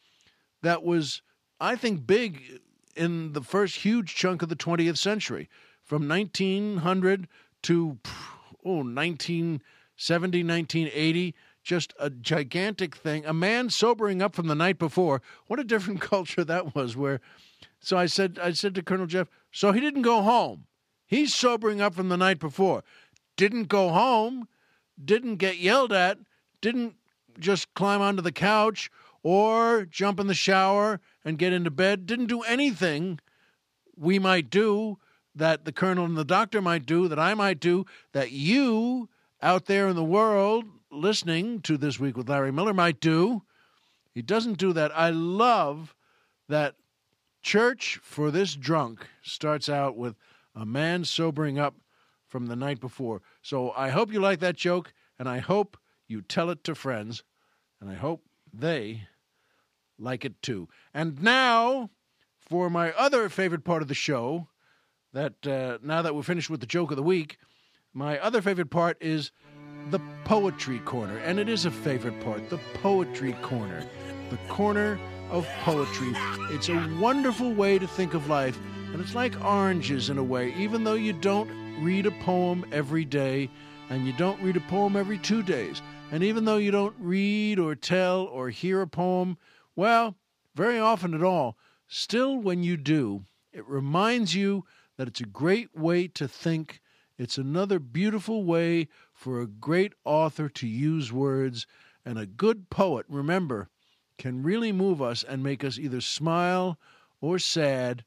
that 0.64 0.84
was 0.84 1.22
I 1.60 1.76
think 1.76 2.08
big 2.08 2.60
in 2.96 3.34
the 3.34 3.42
first 3.42 3.76
huge 3.78 4.16
chunk 4.16 4.42
of 4.42 4.50
the 4.50 4.56
20th 4.56 4.98
century 4.98 5.48
from 5.84 6.08
1900 6.08 7.28
to 7.64 8.00
oh 8.66 8.78
1970 8.78 10.44
1980 10.44 11.36
just 11.64 11.94
a 12.00 12.10
gigantic 12.10 12.96
thing 12.96 13.24
a 13.26 13.34
man 13.34 13.70
sobering 13.70 14.22
up 14.24 14.34
from 14.34 14.48
the 14.48 14.56
night 14.56 14.80
before 14.80 15.22
what 15.46 15.60
a 15.60 15.64
different 15.64 16.02
culture 16.14 16.44
that 16.44 16.74
was 16.74 16.98
where 16.98 17.22
So 17.80 17.98
I 17.98 18.06
said, 18.08 18.40
I 18.42 18.54
said 18.54 18.76
to 18.76 18.84
Colonel 18.84 19.08
Jeff, 19.08 19.28
so 19.52 19.72
he 19.72 19.80
didn't 19.80 20.04
go 20.04 20.22
home. 20.22 20.66
He's 21.06 21.34
sobering 21.34 21.82
up 21.82 21.94
from 21.94 22.08
the 22.08 22.16
night 22.16 22.40
before. 22.40 22.84
Didn't 23.36 23.66
go 23.66 23.90
home, 23.90 24.48
didn't 25.04 25.38
get 25.38 25.58
yelled 25.58 25.94
at, 25.94 26.20
didn't 26.62 26.96
just 27.40 27.74
climb 27.74 28.02
onto 28.02 28.22
the 28.22 28.32
couch 28.32 28.92
or 29.24 29.86
jump 29.86 30.20
in 30.20 30.28
the 30.28 30.34
shower 30.34 31.00
and 31.24 31.38
get 31.38 31.54
into 31.54 31.72
bed, 31.72 32.06
didn't 32.06 32.28
do 32.28 32.42
anything 32.42 33.20
we 33.98 34.20
might 34.20 34.50
do 34.50 34.98
that 35.36 35.66
the 35.66 35.72
colonel 35.72 36.06
and 36.06 36.18
the 36.18 36.26
doctor 36.26 36.62
might 36.62 36.86
do, 36.86 37.08
that 37.08 37.20
I 37.20 37.34
might 37.34 37.60
do, 37.60 37.86
that 38.12 38.32
you 38.32 39.10
out 39.42 39.66
there 39.66 39.88
in 39.88 39.96
the 39.96 40.04
world 40.04 40.66
listening 40.92 41.62
to 41.62 41.78
This 41.78 42.00
Week 42.00 42.18
with 42.18 42.30
Larry 42.30 42.52
Miller 42.52 42.74
might 42.74 43.00
do. 43.00 43.44
He 44.14 44.22
doesn't 44.22 44.58
do 44.58 44.74
that. 44.74 44.92
I 44.98 45.10
love 45.10 45.96
that 46.50 46.76
church 47.42 48.00
for 48.04 48.30
this 48.30 48.56
drunk 48.56 49.08
starts 49.22 49.70
out 49.70 49.96
with 49.96 50.16
a 50.54 50.66
man 50.66 51.06
sobering 51.06 51.58
up 51.58 51.76
from 52.32 52.48
the 52.48 52.56
night 52.56 52.80
before. 52.80 53.22
So 53.42 53.72
I 53.76 53.90
hope 53.90 54.12
you 54.12 54.20
like 54.20 54.40
that 54.40 54.56
joke, 54.56 54.94
and 55.20 55.28
I 55.28 55.40
hope 55.40 55.78
you 56.08 56.22
tell 56.22 56.50
it 56.50 56.64
to 56.64 56.74
friends, 56.74 57.24
and 57.80 57.90
I 57.90 57.96
hope 57.96 58.24
they 58.52 59.04
like 60.00 60.26
it 60.26 60.42
too. 60.42 60.70
And 60.94 61.22
now 61.22 61.92
for 62.40 62.70
my 62.70 62.92
other 62.94 63.30
favorite 63.30 63.66
part 63.66 63.82
of 63.82 63.90
the 63.90 63.94
show, 63.94 64.48
that 65.14 65.46
uh, 65.46 65.78
now 65.84 66.02
that 66.02 66.16
we're 66.16 66.24
finished 66.24 66.50
with 66.50 66.62
the 66.62 66.66
joke 66.66 66.90
of 66.90 66.98
the 66.98 67.04
week, 67.04 67.38
my 67.94 68.18
other 68.20 68.42
favorite 68.42 68.70
part 68.70 68.98
is 69.02 69.32
the 69.90 70.00
poetry 70.24 70.80
corner. 70.80 71.18
And 71.18 71.38
it 71.38 71.50
is 71.50 71.66
a 71.66 71.72
favorite 71.72 72.20
part, 72.22 72.50
the 72.50 72.60
poetry 72.76 73.34
corner. 73.42 73.86
The 74.30 74.38
corner 74.48 74.98
of 75.30 75.46
poetry. 75.64 76.14
It's 76.56 76.70
a 76.70 76.98
wonderful 77.00 77.54
way 77.54 77.78
to 77.78 77.88
think 77.88 78.14
of 78.14 78.30
life, 78.30 78.58
and 78.94 79.02
it's 79.02 79.16
like 79.16 79.40
oranges 79.44 80.10
in 80.10 80.18
a 80.18 80.24
way, 80.24 80.54
even 80.58 80.86
though 80.86 80.94
you 80.94 81.14
don't 81.14 81.50
read 81.80 82.06
a 82.06 82.12
poem 82.12 82.66
every 82.72 83.06
day, 83.06 83.50
and 83.90 84.06
you 84.06 84.14
don't 84.14 84.42
read 84.42 84.58
a 84.58 84.62
poem 84.62 84.96
every 84.96 85.18
two 85.18 85.44
days. 85.44 85.82
And 86.12 86.24
even 86.24 86.46
though 86.46 86.58
you 86.58 86.72
don't 86.72 86.96
read 87.00 87.60
or 87.60 87.76
tell 87.76 88.24
or 88.24 88.50
hear 88.50 88.82
a 88.82 88.88
poem, 88.88 89.38
well, 89.76 90.16
very 90.56 90.80
often 90.80 91.14
at 91.14 91.24
all, 91.24 91.58
still 91.88 92.38
when 92.38 92.64
you 92.64 92.78
do, 92.78 93.24
it 93.54 93.66
reminds 93.68 94.36
you 94.36 94.66
that 94.98 95.08
it's 95.08 95.22
a 95.22 95.26
great 95.26 95.76
way 95.76 96.08
to 96.10 96.28
think. 96.28 96.82
It's 97.18 97.38
another 97.38 97.80
beautiful 97.80 98.44
way 98.44 98.88
for 99.14 99.40
a 99.40 99.48
great 99.48 99.94
author 100.04 100.50
to 100.50 100.68
use 100.68 101.12
words. 101.12 101.66
And 102.06 102.18
a 102.18 102.26
good 102.26 102.70
poet, 102.70 103.06
remember, 103.08 103.70
can 104.18 104.44
really 104.44 104.72
move 104.72 105.02
us 105.02 105.24
and 105.24 105.44
make 105.44 105.64
us 105.64 105.80
either 105.80 106.02
smile 106.02 106.80
or 107.22 107.40
sad 107.40 108.04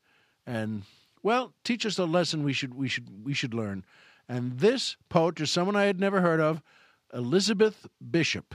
and 0.46 0.82
well 1.24 1.52
teach 1.64 1.84
us 1.84 1.98
a 1.98 2.04
lesson 2.04 2.44
we 2.44 2.52
should 2.52 2.74
we 2.74 2.86
should 2.86 3.24
we 3.24 3.34
should 3.34 3.52
learn 3.52 3.84
and 4.28 4.60
this 4.60 4.96
poet 5.08 5.40
is 5.40 5.50
someone 5.50 5.74
i 5.74 5.84
had 5.84 5.98
never 5.98 6.20
heard 6.20 6.40
of 6.40 6.62
elizabeth 7.12 7.88
bishop 8.10 8.54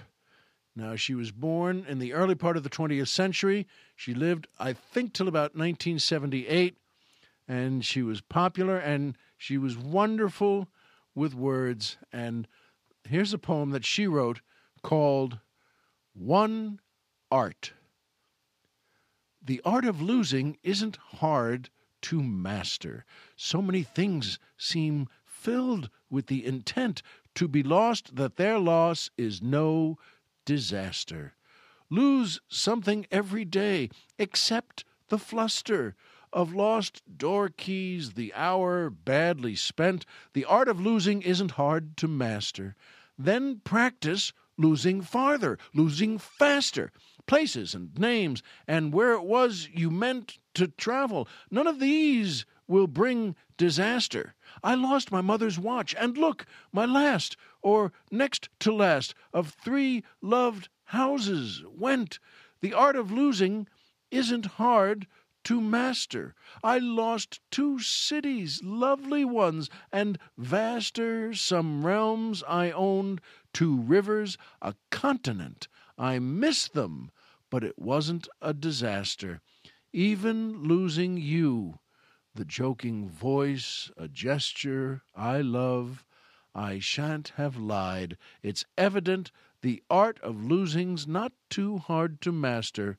now 0.73 0.95
she 0.95 1.13
was 1.13 1.31
born 1.31 1.85
in 1.89 1.99
the 1.99 2.13
early 2.13 2.35
part 2.35 2.55
of 2.55 2.63
the 2.63 2.69
20th 2.69 3.09
century 3.09 3.67
she 3.97 4.13
lived 4.13 4.47
i 4.57 4.71
think 4.71 5.11
till 5.11 5.27
about 5.27 5.53
1978 5.55 6.77
and 7.49 7.83
she 7.83 8.03
was 8.03 8.21
popular 8.21 8.77
and 8.77 9.17
she 9.35 9.57
was 9.57 9.75
wonderful 9.75 10.67
with 11.15 11.33
words. 11.33 11.97
And 12.13 12.47
here's 13.03 13.33
a 13.33 13.39
poem 13.39 13.71
that 13.71 13.83
she 13.83 14.05
wrote 14.05 14.41
called 14.83 15.39
One 16.13 16.79
Art. 17.31 17.73
The 19.41 19.61
art 19.65 19.85
of 19.85 20.01
losing 20.01 20.57
isn't 20.63 20.97
hard 20.97 21.69
to 22.03 22.23
master. 22.23 23.05
So 23.35 23.61
many 23.61 23.83
things 23.83 24.39
seem 24.57 25.07
filled 25.25 25.89
with 26.09 26.27
the 26.27 26.45
intent 26.45 27.01
to 27.35 27.47
be 27.47 27.63
lost 27.63 28.15
that 28.15 28.35
their 28.37 28.59
loss 28.59 29.09
is 29.17 29.41
no 29.41 29.97
disaster. 30.45 31.33
Lose 31.89 32.41
something 32.47 33.05
every 33.11 33.45
day, 33.45 33.89
except 34.17 34.83
the 35.09 35.17
fluster 35.17 35.95
of 36.31 36.53
lost 36.53 37.01
door 37.17 37.49
keys, 37.49 38.13
the 38.13 38.33
hour 38.33 38.89
badly 38.89 39.55
spent. 39.55 40.05
The 40.33 40.45
art 40.45 40.67
of 40.67 40.79
losing 40.79 41.21
isn't 41.21 41.51
hard 41.51 41.97
to 41.97 42.07
master. 42.07 42.75
Then 43.17 43.61
practice 43.63 44.33
losing 44.57 45.01
farther, 45.01 45.57
losing 45.73 46.17
faster. 46.17 46.91
Places 47.25 47.73
and 47.73 47.97
names, 47.97 48.41
and 48.67 48.91
where 48.91 49.13
it 49.13 49.23
was 49.23 49.69
you 49.71 49.91
meant 49.91 50.38
to 50.59 50.67
travel. 50.67 51.27
None 51.49 51.67
of 51.67 51.79
these 51.79 52.45
will 52.67 52.87
bring 52.87 53.35
disaster. 53.57 54.35
I 54.63 54.75
lost 54.75 55.11
my 55.11 55.21
mother's 55.21 55.57
watch, 55.57 55.95
and 55.97 56.17
look, 56.17 56.45
my 56.71 56.85
last, 56.85 57.35
or 57.61 57.91
next 58.11 58.49
to 58.59 58.71
last, 58.71 59.15
of 59.33 59.49
three 59.49 60.03
loved 60.21 60.69
houses 60.85 61.63
went. 61.67 62.19
The 62.61 62.73
art 62.73 62.95
of 62.95 63.11
losing 63.11 63.67
isn't 64.11 64.45
hard 64.45 65.07
to 65.45 65.61
master. 65.61 66.35
I 66.63 66.79
lost 66.79 67.39
two 67.49 67.79
cities, 67.79 68.61
lovely 68.63 69.23
ones, 69.23 69.69
and 69.91 70.19
vaster 70.37 71.33
some 71.33 71.85
realms 71.85 72.43
I 72.47 72.71
owned, 72.71 73.21
two 73.53 73.79
rivers, 73.79 74.37
a 74.61 74.75
continent. 74.91 75.67
I 75.97 76.19
missed 76.19 76.73
them, 76.73 77.11
but 77.49 77.63
it 77.63 77.79
wasn't 77.79 78.27
a 78.41 78.53
disaster. 78.53 79.41
Even 79.91 80.63
losing 80.63 81.17
you, 81.17 81.79
the 82.35 82.45
joking 82.45 83.09
voice, 83.09 83.91
a 83.97 84.07
gesture 84.07 85.01
I 85.15 85.41
love, 85.41 86.05
I 86.53 86.79
shan't 86.79 87.29
have 87.37 87.57
lied. 87.57 88.17
It's 88.43 88.65
evident 88.77 89.31
the 89.61 89.83
art 89.89 90.19
of 90.21 90.43
losing's 90.43 91.07
not 91.07 91.33
too 91.49 91.77
hard 91.77 92.21
to 92.21 92.31
master, 92.31 92.97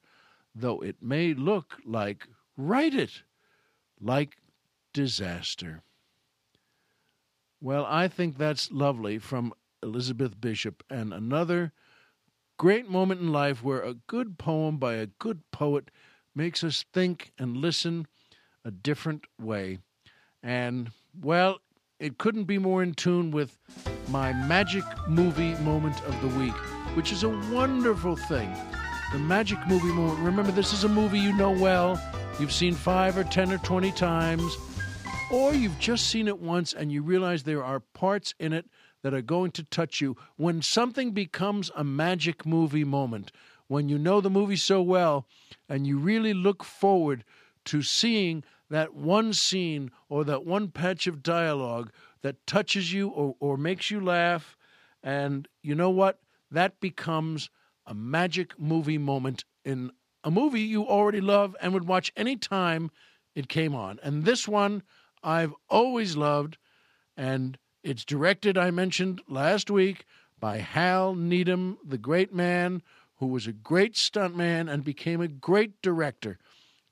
though 0.55 0.81
it 0.81 1.03
may 1.03 1.33
look 1.35 1.79
like 1.85 2.27
Write 2.63 2.95
it 2.95 3.23
like 3.99 4.37
disaster. 4.93 5.83
Well, 7.59 7.87
I 7.87 8.07
think 8.07 8.37
that's 8.37 8.71
lovely 8.71 9.19
from 9.19 9.55
Elizabeth 9.83 10.39
Bishop, 10.39 10.85
and 10.91 11.15
another 11.15 11.73
great 12.59 12.87
moment 12.87 13.23
in 13.23 13.33
life 13.33 13.65
where 13.65 13.81
a 13.81 13.95
good 13.95 14.37
poem 14.37 14.77
by 14.77 14.97
a 14.97 15.07
good 15.07 15.51
poet 15.53 15.91
makes 16.35 16.63
us 16.65 16.85
think 16.93 17.33
and 17.39 17.57
listen 17.57 18.07
a 18.65 18.71
different 18.71 19.25
way. 19.41 19.79
And, 20.43 20.91
well, 21.21 21.59
it 21.99 22.19
couldn't 22.19 22.45
be 22.45 22.59
more 22.59 22.83
in 22.83 22.95
tune 22.95 23.31
with 23.31 23.59
my 24.09 24.33
magic 24.33 24.85
movie 25.09 25.55
moment 25.57 26.03
of 26.05 26.21
the 26.21 26.39
week, 26.39 26.55
which 26.97 27.13
is 27.13 27.23
a 27.23 27.29
wonderful 27.29 28.17
thing. 28.17 28.55
The 29.13 29.19
magic 29.19 29.59
movie 29.67 29.93
moment. 29.93 30.21
Remember, 30.21 30.53
this 30.53 30.73
is 30.73 30.85
a 30.85 30.89
movie 30.89 31.19
you 31.19 31.33
know 31.33 31.51
well 31.51 32.01
you've 32.41 32.53
seen 32.53 32.75
five 32.75 33.19
or 33.19 33.25
ten 33.25 33.53
or 33.53 33.59
twenty 33.59 33.93
times, 33.93 34.57
or 35.31 35.53
you've 35.53 35.79
just 35.79 36.07
seen 36.09 36.27
it 36.27 36.41
once 36.41 36.73
and 36.73 36.91
you 36.91 37.03
realize 37.03 37.43
there 37.43 37.63
are 37.63 37.81
parts 37.81 38.35
in 38.41 38.53
it 38.53 38.67
that 39.03 39.13
are 39.13 39.23
going 39.23 39.51
to 39.53 39.65
touch 39.65 40.01
you. 40.01 40.17
When 40.37 40.63
something 40.63 41.13
becomes 41.13 41.71
a 41.77 41.85
magic 41.85 42.47
movie 42.47 42.85
moment, 42.85 43.31
when 43.71 43.89
you 43.89 43.97
know 43.97 44.21
the 44.21 44.29
movie 44.29 44.57
so 44.57 44.83
well 44.83 45.25
and 45.69 45.87
you 45.87 45.97
really 45.97 46.35
look 46.35 46.65
forward 46.65 47.23
to 47.65 47.83
seeing 47.83 48.43
that 48.69 48.95
one 48.95 49.33
scene 49.33 49.93
or 50.09 50.25
that 50.25 50.45
one 50.45 50.67
patch 50.67 51.07
of 51.07 51.23
dialogue 51.23 51.93
that 52.23 52.45
touches 52.49 52.93
you 52.93 53.09
or, 53.11 53.37
or 53.39 53.57
makes 53.57 53.89
you 53.89 54.01
laugh, 54.01 54.57
and 55.05 55.47
you 55.63 55.73
know 55.77 55.89
what? 55.89 56.19
That 56.51 56.81
becomes 56.81 57.49
a 57.87 57.95
magic 57.95 58.59
movie 58.59 58.99
moment 58.99 59.45
in 59.65 59.93
a 60.25 60.33
movie 60.33 60.63
you 60.63 60.85
already 60.85 61.21
love 61.21 61.55
and 61.61 61.73
would 61.73 61.87
watch 61.87 62.13
any 62.17 62.35
time 62.35 62.91
it 63.37 63.49
came 63.49 63.77
on. 63.77 64.01
And 64.03 64.25
this 64.25 64.49
one 64.49 64.83
I've 65.23 65.55
always 65.69 66.17
loved, 66.17 66.59
and 67.17 67.57
it's 67.85 68.05
directed, 68.05 68.59
I 68.59 68.73
mentioned 68.73 69.21
last 69.29 69.71
week, 69.71 70.07
by 70.41 70.57
Hal 70.59 71.15
Needham, 71.15 71.79
the 71.85 71.99
great 71.99 72.35
man 72.35 72.83
who 73.21 73.27
was 73.27 73.47
a 73.47 73.53
great 73.53 73.95
stuntman 73.95 74.73
and 74.73 74.83
became 74.83 75.21
a 75.21 75.29
great 75.29 75.81
director. 75.83 76.39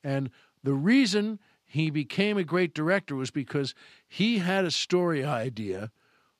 And 0.04 0.30
the 0.62 0.74
reason 0.74 1.38
he 1.64 1.90
became 1.90 2.36
a 2.36 2.44
great 2.44 2.74
director 2.74 3.16
was 3.16 3.30
because 3.30 3.74
he 4.06 4.38
had 4.38 4.66
a 4.66 4.70
story 4.70 5.24
idea 5.24 5.90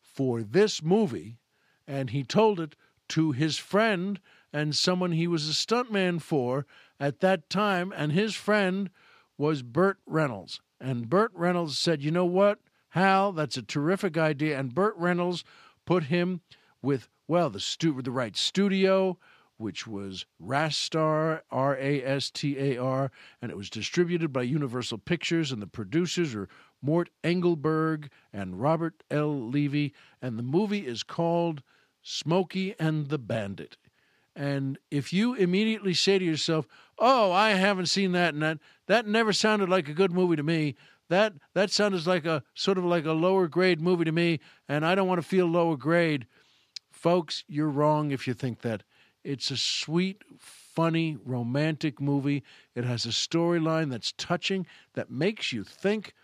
for 0.01 0.42
this 0.42 0.83
movie, 0.83 1.38
and 1.87 2.11
he 2.11 2.22
told 2.22 2.61
it 2.61 2.77
to 3.09 3.33
his 3.33 3.57
friend 3.57 4.20
and 4.53 4.77
someone 4.77 5.12
he 5.12 5.27
was 5.27 5.48
a 5.48 5.53
stuntman 5.53 6.20
for 6.20 6.66
at 7.01 7.20
that 7.20 7.48
time, 7.48 7.92
and 7.96 8.12
his 8.12 8.35
friend 8.35 8.90
was 9.38 9.62
Burt 9.62 9.98
Reynolds. 10.07 10.61
And 10.79 11.09
Burt 11.09 11.33
Reynolds 11.35 11.79
said, 11.79 12.03
You 12.03 12.11
know 12.11 12.27
what, 12.27 12.59
Hal, 12.90 13.33
that's 13.33 13.57
a 13.57 13.62
terrific 13.62 14.18
idea. 14.18 14.59
And 14.59 14.74
Burt 14.74 14.94
Reynolds 14.96 15.44
put 15.87 16.05
him 16.05 16.42
with, 16.83 17.09
well, 17.27 17.48
the, 17.48 17.61
stu- 17.61 18.03
the 18.03 18.11
right 18.11 18.37
studio, 18.37 19.18
which 19.59 19.87
was 19.87 20.25
Rastar, 20.42 21.42
R 21.51 21.77
A 21.77 22.03
S 22.03 22.31
T 22.31 22.57
A 22.59 22.79
R, 22.79 23.11
and 23.42 23.51
it 23.51 23.57
was 23.57 23.68
distributed 23.68 24.33
by 24.33 24.42
Universal 24.42 24.99
Pictures, 24.99 25.53
and 25.53 25.61
the 25.61 25.66
producers 25.66 26.35
are 26.35 26.49
Mort 26.81 27.11
Engelberg 27.23 28.09
and 28.33 28.61
Robert 28.61 29.03
L. 29.11 29.49
Levy, 29.51 29.92
and 30.23 30.38
the 30.38 30.44
movie 30.44 30.87
is 30.87 31.03
called 31.03 31.62
Smokey 32.03 32.75
and 32.79 33.09
the 33.09 33.18
Bandit. 33.18 33.77
And 34.37 34.79
if 34.90 35.12
you 35.12 35.35
immediately 35.35 35.92
say 35.92 36.21
to 36.21 36.25
yourself, 36.25 36.68
"Oh, 36.97 37.33
I 37.33 37.51
haven't 37.51 37.87
seen 37.87 38.12
that," 38.12 38.35
and 38.35 38.42
that 38.42 38.61
that 38.87 39.07
never 39.07 39.33
sounded 39.33 39.68
like 39.68 39.88
a 39.88 39.94
good 39.94 40.12
movie 40.12 40.37
to 40.37 40.44
me, 40.44 40.77
that 41.09 41.35
that 41.55 41.73
sounded 41.73 42.07
like 42.07 42.25
a 42.25 42.44
sort 42.55 42.79
of 42.79 42.85
like 42.85 43.05
a 43.05 43.12
lower 43.12 43.49
grade 43.49 43.81
movie 43.81 44.05
to 44.05 44.12
me, 44.12 44.38
and 44.68 44.87
I 44.87 44.94
don't 44.94 45.09
want 45.09 45.21
to 45.21 45.27
feel 45.27 45.47
lower 45.47 45.77
grade. 45.77 46.29
Folks, 46.92 47.42
you're 47.49 47.68
wrong 47.68 48.12
if 48.12 48.29
you 48.29 48.35
think 48.35 48.61
that. 48.61 48.85
It's 49.29 49.51
a 49.51 49.59
sweet, 49.59 50.23
funny, 50.38 51.19
romantic 51.23 52.01
movie. 52.01 52.43
It 52.75 52.85
has 52.85 53.05
a 53.05 53.11
storyline 53.11 53.91
that's 53.91 54.12
touching, 54.12 54.67
that 54.95 55.11
makes 55.11 55.53
you 55.53 55.64
think. 55.64 56.14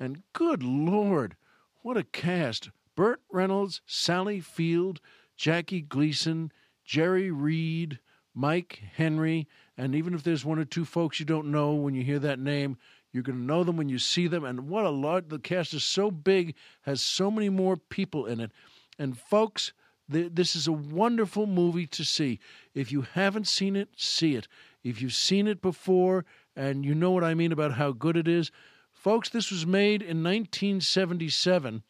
And 0.00 0.22
good 0.32 0.62
Lord, 0.62 1.36
what 1.82 1.98
a 1.98 2.04
cast! 2.04 2.70
Burt 2.96 3.20
Reynolds, 3.30 3.82
Sally 3.84 4.40
Field, 4.40 5.02
Jackie 5.36 5.82
Gleason, 5.82 6.50
Jerry 6.86 7.30
Reed, 7.30 7.98
Mike 8.32 8.80
Henry, 8.94 9.46
and 9.76 9.94
even 9.94 10.14
if 10.14 10.22
there's 10.22 10.46
one 10.46 10.58
or 10.58 10.64
two 10.64 10.86
folks 10.86 11.20
you 11.20 11.26
don't 11.26 11.50
know 11.50 11.74
when 11.74 11.94
you 11.94 12.02
hear 12.02 12.18
that 12.20 12.38
name, 12.38 12.78
you're 13.12 13.22
going 13.22 13.38
to 13.38 13.44
know 13.44 13.62
them 13.62 13.76
when 13.76 13.90
you 13.90 13.98
see 13.98 14.26
them. 14.26 14.42
And 14.42 14.70
what 14.70 14.86
a 14.86 14.90
lot! 14.90 15.28
The 15.28 15.38
cast 15.38 15.74
is 15.74 15.84
so 15.84 16.10
big, 16.10 16.54
has 16.80 17.02
so 17.02 17.30
many 17.30 17.50
more 17.50 17.76
people 17.76 18.24
in 18.24 18.40
it. 18.40 18.52
And 18.98 19.18
folks, 19.18 19.74
this 20.08 20.54
is 20.54 20.66
a 20.66 20.72
wonderful 20.72 21.46
movie 21.46 21.86
to 21.88 22.04
see. 22.04 22.38
If 22.74 22.92
you 22.92 23.02
haven't 23.02 23.48
seen 23.48 23.76
it, 23.76 23.88
see 23.96 24.34
it. 24.34 24.48
If 24.82 25.00
you've 25.00 25.14
seen 25.14 25.46
it 25.46 25.62
before 25.62 26.24
and 26.54 26.84
you 26.84 26.94
know 26.94 27.10
what 27.10 27.24
I 27.24 27.34
mean 27.34 27.52
about 27.52 27.72
how 27.72 27.92
good 27.92 28.16
it 28.16 28.28
is, 28.28 28.50
folks, 28.92 29.28
this 29.28 29.50
was 29.50 29.66
made 29.66 30.02
in 30.02 30.22
1977, 30.22 31.82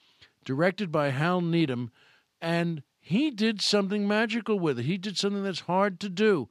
directed 0.44 0.92
by 0.92 1.10
Hal 1.10 1.40
Needham, 1.40 1.90
and 2.40 2.82
he 3.00 3.30
did 3.30 3.60
something 3.60 4.06
magical 4.06 4.58
with 4.58 4.78
it. 4.78 4.84
He 4.84 4.96
did 4.96 5.18
something 5.18 5.42
that's 5.42 5.60
hard 5.60 6.00
to 6.00 6.08
do. 6.08 6.48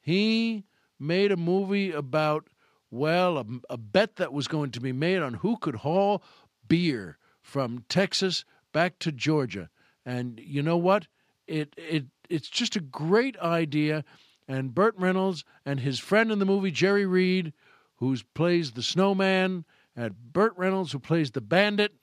He 0.00 0.64
made 0.98 1.32
a 1.32 1.36
movie 1.36 1.90
about, 1.90 2.48
well, 2.90 3.38
a, 3.38 3.44
a 3.70 3.76
bet 3.76 4.16
that 4.16 4.32
was 4.32 4.46
going 4.46 4.70
to 4.72 4.80
be 4.80 4.92
made 4.92 5.22
on 5.22 5.34
who 5.34 5.56
could 5.56 5.76
haul 5.76 6.22
beer 6.68 7.18
from 7.40 7.84
Texas 7.88 8.44
back 8.72 8.98
to 9.00 9.10
Georgia. 9.10 9.70
And 10.04 10.40
you 10.42 10.62
know 10.62 10.76
what? 10.76 11.06
It 11.46 11.74
it 11.76 12.06
it's 12.28 12.48
just 12.48 12.76
a 12.76 12.80
great 12.80 13.38
idea. 13.38 14.04
And 14.48 14.74
Burt 14.74 14.94
Reynolds 14.98 15.44
and 15.64 15.80
his 15.80 15.98
friend 15.98 16.32
in 16.32 16.38
the 16.38 16.44
movie 16.44 16.70
Jerry 16.70 17.06
Reed, 17.06 17.52
who 17.96 18.16
plays 18.34 18.72
the 18.72 18.82
snowman, 18.82 19.64
and 19.94 20.14
Burt 20.32 20.54
Reynolds 20.56 20.92
who 20.92 20.98
plays 20.98 21.30
the 21.30 21.40
bandit, 21.40 21.94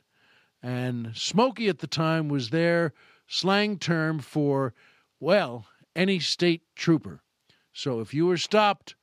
and 0.63 1.15
Smokey 1.15 1.67
at 1.67 1.79
the 1.79 1.87
time 1.87 2.29
was 2.29 2.49
their 2.49 2.93
slang 3.27 3.77
term 3.77 4.19
for 4.19 4.73
well 5.19 5.67
any 5.95 6.19
state 6.19 6.63
trooper. 6.75 7.21
So 7.73 7.99
if 7.99 8.13
you 8.13 8.25
were 8.25 8.37
stopped 8.37 8.95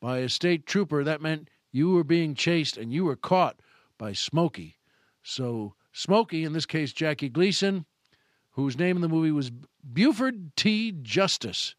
by 0.00 0.18
a 0.18 0.28
state 0.28 0.66
trooper, 0.66 1.04
that 1.04 1.22
meant 1.22 1.48
you 1.70 1.90
were 1.90 2.04
being 2.04 2.34
chased 2.34 2.76
and 2.76 2.92
you 2.92 3.04
were 3.04 3.16
caught 3.16 3.60
by 3.98 4.12
Smokey. 4.12 4.76
So 5.22 5.74
Smokey, 5.92 6.44
in 6.44 6.52
this 6.52 6.66
case 6.66 6.92
Jackie 6.92 7.28
Gleason, 7.28 7.86
whose 8.52 8.78
name 8.78 8.96
in 8.96 9.02
the 9.02 9.08
movie 9.08 9.32
was 9.32 9.50
Buford 9.82 10.56
T. 10.56 10.92
Justice, 11.02 11.74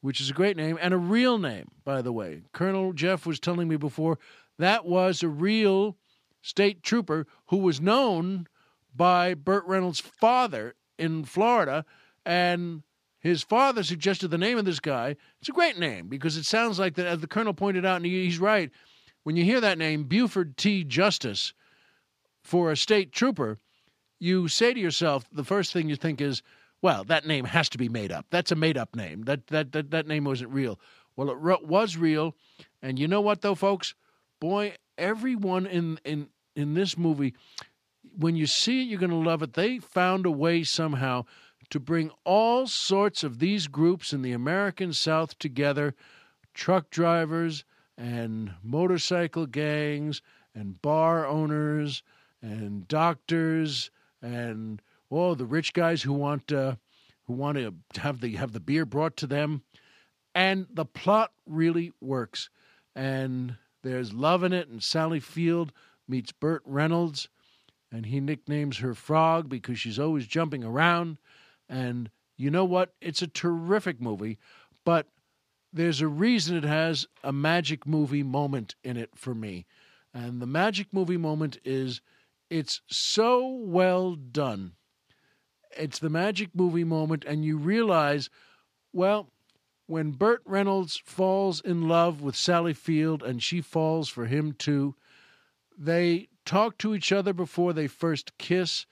which 0.00 0.20
is 0.20 0.30
a 0.30 0.34
great 0.34 0.56
name 0.56 0.78
and 0.80 0.94
a 0.94 0.98
real 0.98 1.38
name, 1.38 1.70
by 1.84 2.02
the 2.02 2.12
way. 2.12 2.42
Colonel 2.52 2.92
Jeff 2.92 3.26
was 3.26 3.40
telling 3.40 3.68
me 3.68 3.76
before 3.76 4.18
that 4.58 4.84
was 4.86 5.22
a 5.22 5.28
real 5.28 5.96
state 6.42 6.82
trooper 6.82 7.26
who 7.48 7.58
was 7.58 7.80
known 7.80 8.46
by 8.94 9.34
Burt 9.34 9.64
Reynolds' 9.66 10.00
father 10.00 10.74
in 10.98 11.24
Florida, 11.24 11.84
and 12.24 12.82
his 13.18 13.42
father 13.42 13.82
suggested 13.82 14.28
the 14.28 14.38
name 14.38 14.58
of 14.58 14.64
this 14.64 14.80
guy. 14.80 15.16
It's 15.40 15.48
a 15.48 15.52
great 15.52 15.78
name 15.78 16.08
because 16.08 16.36
it 16.36 16.46
sounds 16.46 16.78
like 16.78 16.94
that, 16.94 17.06
as 17.06 17.20
the 17.20 17.26
colonel 17.26 17.54
pointed 17.54 17.84
out, 17.84 17.96
and 17.96 18.06
he's 18.06 18.38
right. 18.38 18.70
When 19.22 19.36
you 19.36 19.44
hear 19.44 19.60
that 19.60 19.78
name, 19.78 20.04
Buford 20.04 20.56
T. 20.56 20.82
Justice, 20.82 21.52
for 22.42 22.70
a 22.70 22.76
state 22.76 23.12
trooper, 23.12 23.58
you 24.20 24.46
say 24.46 24.72
to 24.72 24.78
yourself, 24.78 25.24
the 25.32 25.44
first 25.44 25.72
thing 25.72 25.88
you 25.88 25.96
think 25.96 26.20
is, 26.20 26.42
well, 26.82 27.02
that 27.04 27.26
name 27.26 27.46
has 27.46 27.68
to 27.70 27.78
be 27.78 27.88
made 27.88 28.12
up. 28.12 28.26
That's 28.30 28.52
a 28.52 28.56
made 28.56 28.78
up 28.78 28.94
name. 28.94 29.22
That, 29.22 29.48
that, 29.48 29.72
that, 29.72 29.90
that 29.90 30.06
name 30.06 30.24
wasn't 30.24 30.52
real. 30.52 30.78
Well, 31.16 31.30
it 31.30 31.36
re- 31.38 31.56
was 31.62 31.96
real. 31.96 32.36
And 32.82 32.98
you 32.98 33.08
know 33.08 33.20
what, 33.20 33.40
though, 33.40 33.54
folks? 33.54 33.94
Boy, 34.38 34.74
everyone 34.96 35.66
in, 35.66 35.98
in, 36.04 36.28
in 36.54 36.74
this 36.74 36.96
movie, 36.96 37.34
when 38.16 38.36
you 38.36 38.46
see 38.46 38.82
it, 38.82 38.84
you're 38.84 39.00
going 39.00 39.10
to 39.10 39.16
love 39.16 39.42
it. 39.42 39.54
They 39.54 39.78
found 39.78 40.26
a 40.26 40.30
way 40.30 40.62
somehow 40.62 41.24
to 41.70 41.80
bring 41.80 42.10
all 42.24 42.66
sorts 42.66 43.22
of 43.24 43.38
these 43.38 43.68
groups 43.68 44.12
in 44.12 44.22
the 44.22 44.32
American 44.32 44.92
South 44.92 45.38
together 45.38 45.94
truck 46.52 46.90
drivers 46.90 47.64
and 47.96 48.52
motorcycle 48.62 49.46
gangs 49.46 50.20
and 50.54 50.80
bar 50.82 51.26
owners 51.26 52.02
and 52.42 52.88
doctors 52.88 53.90
and 54.22 54.80
oh, 55.10 55.34
the 55.34 55.46
rich 55.46 55.72
guys 55.72 56.02
who 56.02 56.12
want 56.12 56.52
uh, 56.52 56.76
who 57.24 57.32
want 57.32 57.56
to 57.58 57.74
have 58.00 58.20
the 58.20 58.36
have 58.36 58.52
the 58.52 58.60
beer 58.60 58.84
brought 58.84 59.16
to 59.18 59.26
them, 59.26 59.62
and 60.34 60.66
the 60.72 60.84
plot 60.84 61.32
really 61.46 61.92
works. 62.00 62.50
And 62.94 63.56
there's 63.82 64.12
love 64.12 64.42
in 64.44 64.52
it, 64.52 64.68
and 64.68 64.82
Sally 64.82 65.20
Field 65.20 65.72
meets 66.08 66.32
Burt 66.32 66.62
Reynolds, 66.64 67.28
and 67.92 68.06
he 68.06 68.20
nicknames 68.20 68.78
her 68.78 68.94
Frog 68.94 69.48
because 69.48 69.78
she's 69.78 69.98
always 69.98 70.26
jumping 70.26 70.64
around. 70.64 71.18
And 71.68 72.10
you 72.36 72.50
know 72.50 72.64
what? 72.64 72.94
It's 73.00 73.22
a 73.22 73.26
terrific 73.26 74.00
movie, 74.00 74.38
but 74.84 75.06
there's 75.72 76.00
a 76.00 76.08
reason 76.08 76.56
it 76.56 76.64
has 76.64 77.06
a 77.22 77.32
magic 77.32 77.86
movie 77.86 78.24
moment 78.24 78.74
in 78.82 78.96
it 78.96 79.10
for 79.14 79.34
me. 79.34 79.66
And 80.12 80.42
the 80.42 80.46
magic 80.46 80.88
movie 80.92 81.16
moment 81.16 81.58
is 81.64 82.00
it's 82.50 82.82
so 82.88 83.46
well 83.46 84.16
done. 84.16 84.72
It's 85.78 86.00
the 86.00 86.10
magic 86.10 86.50
movie 86.54 86.84
moment, 86.84 87.24
and 87.24 87.44
you 87.44 87.56
realize, 87.56 88.28
well, 88.92 89.30
when 89.86 90.12
Burt 90.12 90.42
Reynolds 90.44 91.00
falls 91.04 91.60
in 91.60 91.88
love 91.88 92.20
with 92.20 92.36
Sally 92.36 92.74
Field 92.74 93.22
and 93.22 93.42
she 93.42 93.60
falls 93.60 94.08
for 94.08 94.26
him 94.26 94.52
too, 94.52 94.94
they 95.76 96.28
talk 96.44 96.78
to 96.78 96.94
each 96.94 97.10
other 97.10 97.32
before 97.32 97.72
they 97.72 97.86
first 97.86 98.36
kiss. 98.38 98.86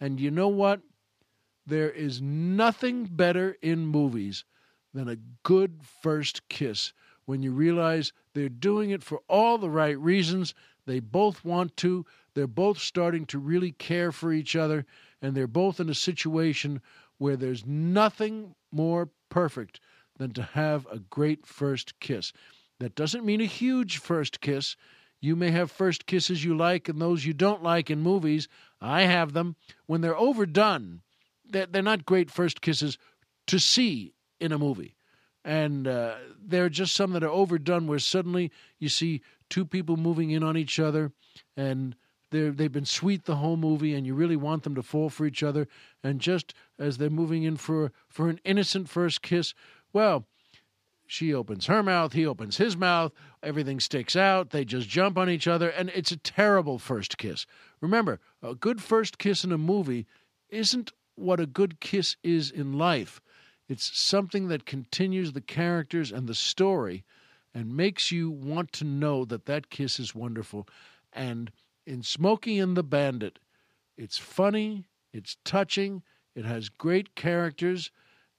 And 0.00 0.18
you 0.20 0.30
know 0.30 0.48
what? 0.48 0.80
There 1.66 1.90
is 1.90 2.22
nothing 2.22 3.04
better 3.04 3.56
in 3.60 3.86
movies 3.86 4.44
than 4.94 5.08
a 5.08 5.18
good 5.42 5.80
first 6.02 6.48
kiss 6.48 6.92
when 7.26 7.42
you 7.42 7.52
realize 7.52 8.12
they're 8.34 8.48
doing 8.48 8.90
it 8.90 9.02
for 9.02 9.20
all 9.28 9.58
the 9.58 9.70
right 9.70 9.98
reasons. 9.98 10.54
They 10.90 10.98
both 10.98 11.44
want 11.44 11.76
to, 11.76 12.04
they're 12.34 12.48
both 12.48 12.80
starting 12.80 13.24
to 13.26 13.38
really 13.38 13.70
care 13.70 14.10
for 14.10 14.32
each 14.32 14.56
other, 14.56 14.84
and 15.22 15.36
they're 15.36 15.46
both 15.46 15.78
in 15.78 15.88
a 15.88 15.94
situation 15.94 16.82
where 17.16 17.36
there's 17.36 17.64
nothing 17.64 18.56
more 18.72 19.10
perfect 19.28 19.78
than 20.18 20.32
to 20.32 20.42
have 20.42 20.88
a 20.90 20.98
great 20.98 21.46
first 21.46 22.00
kiss. 22.00 22.32
That 22.80 22.96
doesn't 22.96 23.24
mean 23.24 23.40
a 23.40 23.44
huge 23.44 23.98
first 23.98 24.40
kiss. 24.40 24.74
You 25.20 25.36
may 25.36 25.52
have 25.52 25.70
first 25.70 26.06
kisses 26.06 26.44
you 26.44 26.56
like 26.56 26.88
and 26.88 27.00
those 27.00 27.24
you 27.24 27.34
don't 27.34 27.62
like 27.62 27.88
in 27.88 28.02
movies. 28.02 28.48
I 28.80 29.02
have 29.02 29.32
them. 29.32 29.54
When 29.86 30.00
they're 30.00 30.18
overdone, 30.18 31.02
they're 31.48 31.82
not 31.82 32.04
great 32.04 32.32
first 32.32 32.62
kisses 32.62 32.98
to 33.46 33.60
see 33.60 34.12
in 34.40 34.50
a 34.50 34.58
movie. 34.58 34.96
And 35.44 35.86
uh, 35.86 36.16
there 36.44 36.64
are 36.64 36.68
just 36.70 36.94
some 36.94 37.12
that 37.12 37.22
are 37.22 37.28
overdone 37.28 37.86
where 37.86 38.00
suddenly 38.00 38.50
you 38.80 38.88
see 38.88 39.22
two 39.50 39.64
people 39.64 39.96
moving 39.96 40.30
in 40.30 40.42
on 40.42 40.56
each 40.56 40.78
other 40.78 41.12
and 41.56 41.96
they're, 42.30 42.52
they've 42.52 42.72
been 42.72 42.84
sweet 42.84 43.24
the 43.24 43.36
whole 43.36 43.56
movie, 43.56 43.94
and 43.94 44.06
you 44.06 44.14
really 44.14 44.36
want 44.36 44.62
them 44.62 44.74
to 44.76 44.82
fall 44.82 45.10
for 45.10 45.26
each 45.26 45.42
other. 45.42 45.66
And 46.02 46.20
just 46.20 46.54
as 46.78 46.98
they're 46.98 47.10
moving 47.10 47.42
in 47.42 47.56
for 47.56 47.92
for 48.08 48.28
an 48.28 48.40
innocent 48.44 48.88
first 48.88 49.22
kiss, 49.22 49.52
well, 49.92 50.26
she 51.06 51.34
opens 51.34 51.66
her 51.66 51.82
mouth, 51.82 52.12
he 52.12 52.24
opens 52.24 52.56
his 52.56 52.76
mouth, 52.76 53.12
everything 53.42 53.80
sticks 53.80 54.14
out, 54.14 54.50
they 54.50 54.64
just 54.64 54.88
jump 54.88 55.18
on 55.18 55.28
each 55.28 55.48
other, 55.48 55.68
and 55.68 55.90
it's 55.90 56.12
a 56.12 56.16
terrible 56.16 56.78
first 56.78 57.18
kiss. 57.18 57.46
Remember, 57.80 58.20
a 58.42 58.54
good 58.54 58.80
first 58.80 59.18
kiss 59.18 59.42
in 59.42 59.50
a 59.50 59.58
movie 59.58 60.06
isn't 60.50 60.92
what 61.16 61.40
a 61.40 61.46
good 61.46 61.80
kiss 61.80 62.16
is 62.22 62.50
in 62.50 62.78
life. 62.78 63.20
It's 63.68 63.98
something 63.98 64.48
that 64.48 64.66
continues 64.66 65.32
the 65.32 65.40
characters 65.40 66.12
and 66.12 66.28
the 66.28 66.34
story 66.34 67.04
and 67.54 67.76
makes 67.76 68.12
you 68.12 68.30
want 68.30 68.72
to 68.72 68.84
know 68.84 69.24
that 69.24 69.46
that 69.46 69.70
kiss 69.70 69.98
is 69.98 70.14
wonderful. 70.14 70.68
And 71.12 71.50
in 71.86 72.02
Smokey 72.02 72.58
and 72.58 72.76
the 72.76 72.84
Bandit. 72.84 73.38
It's 73.96 74.16
funny, 74.16 74.86
it's 75.12 75.36
touching, 75.44 76.02
it 76.34 76.44
has 76.44 76.68
great 76.68 77.14
characters, 77.14 77.90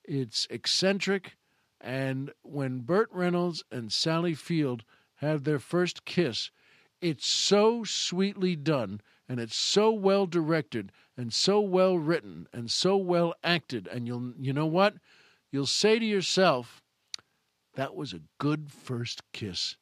it's 0.06 0.48
eccentric, 0.50 1.36
And 1.82 2.32
when 2.44 2.80
Burt 2.80 3.10
Reynolds 3.12 3.64
and 3.72 3.92
Sally 3.92 4.36
Field 4.36 4.84
have 5.16 5.44
their 5.44 5.60
first 5.60 6.06
kiss, 6.06 6.52
it's 7.02 7.26
so 7.26 7.84
sweetly 7.84 8.56
done 8.56 9.02
and 9.28 9.40
it's 9.40 9.56
so 9.56 9.92
well 9.92 10.28
directed 10.28 10.92
and 11.18 11.34
so 11.34 11.60
well 11.60 11.98
written 11.98 12.48
and 12.54 12.70
so 12.70 12.96
well 12.98 13.34
acted 13.44 13.88
and 13.88 14.08
you'll 14.08 14.34
you 14.40 14.54
know 14.54 14.66
what? 14.68 14.96
You'll 15.52 15.66
say 15.66 16.00
to 16.00 16.06
yourself, 16.06 16.81
that 17.76 17.96
was 17.96 18.14
a 18.14 18.22
good 18.38 18.72
first 18.72 19.22
kiss. 19.34 19.78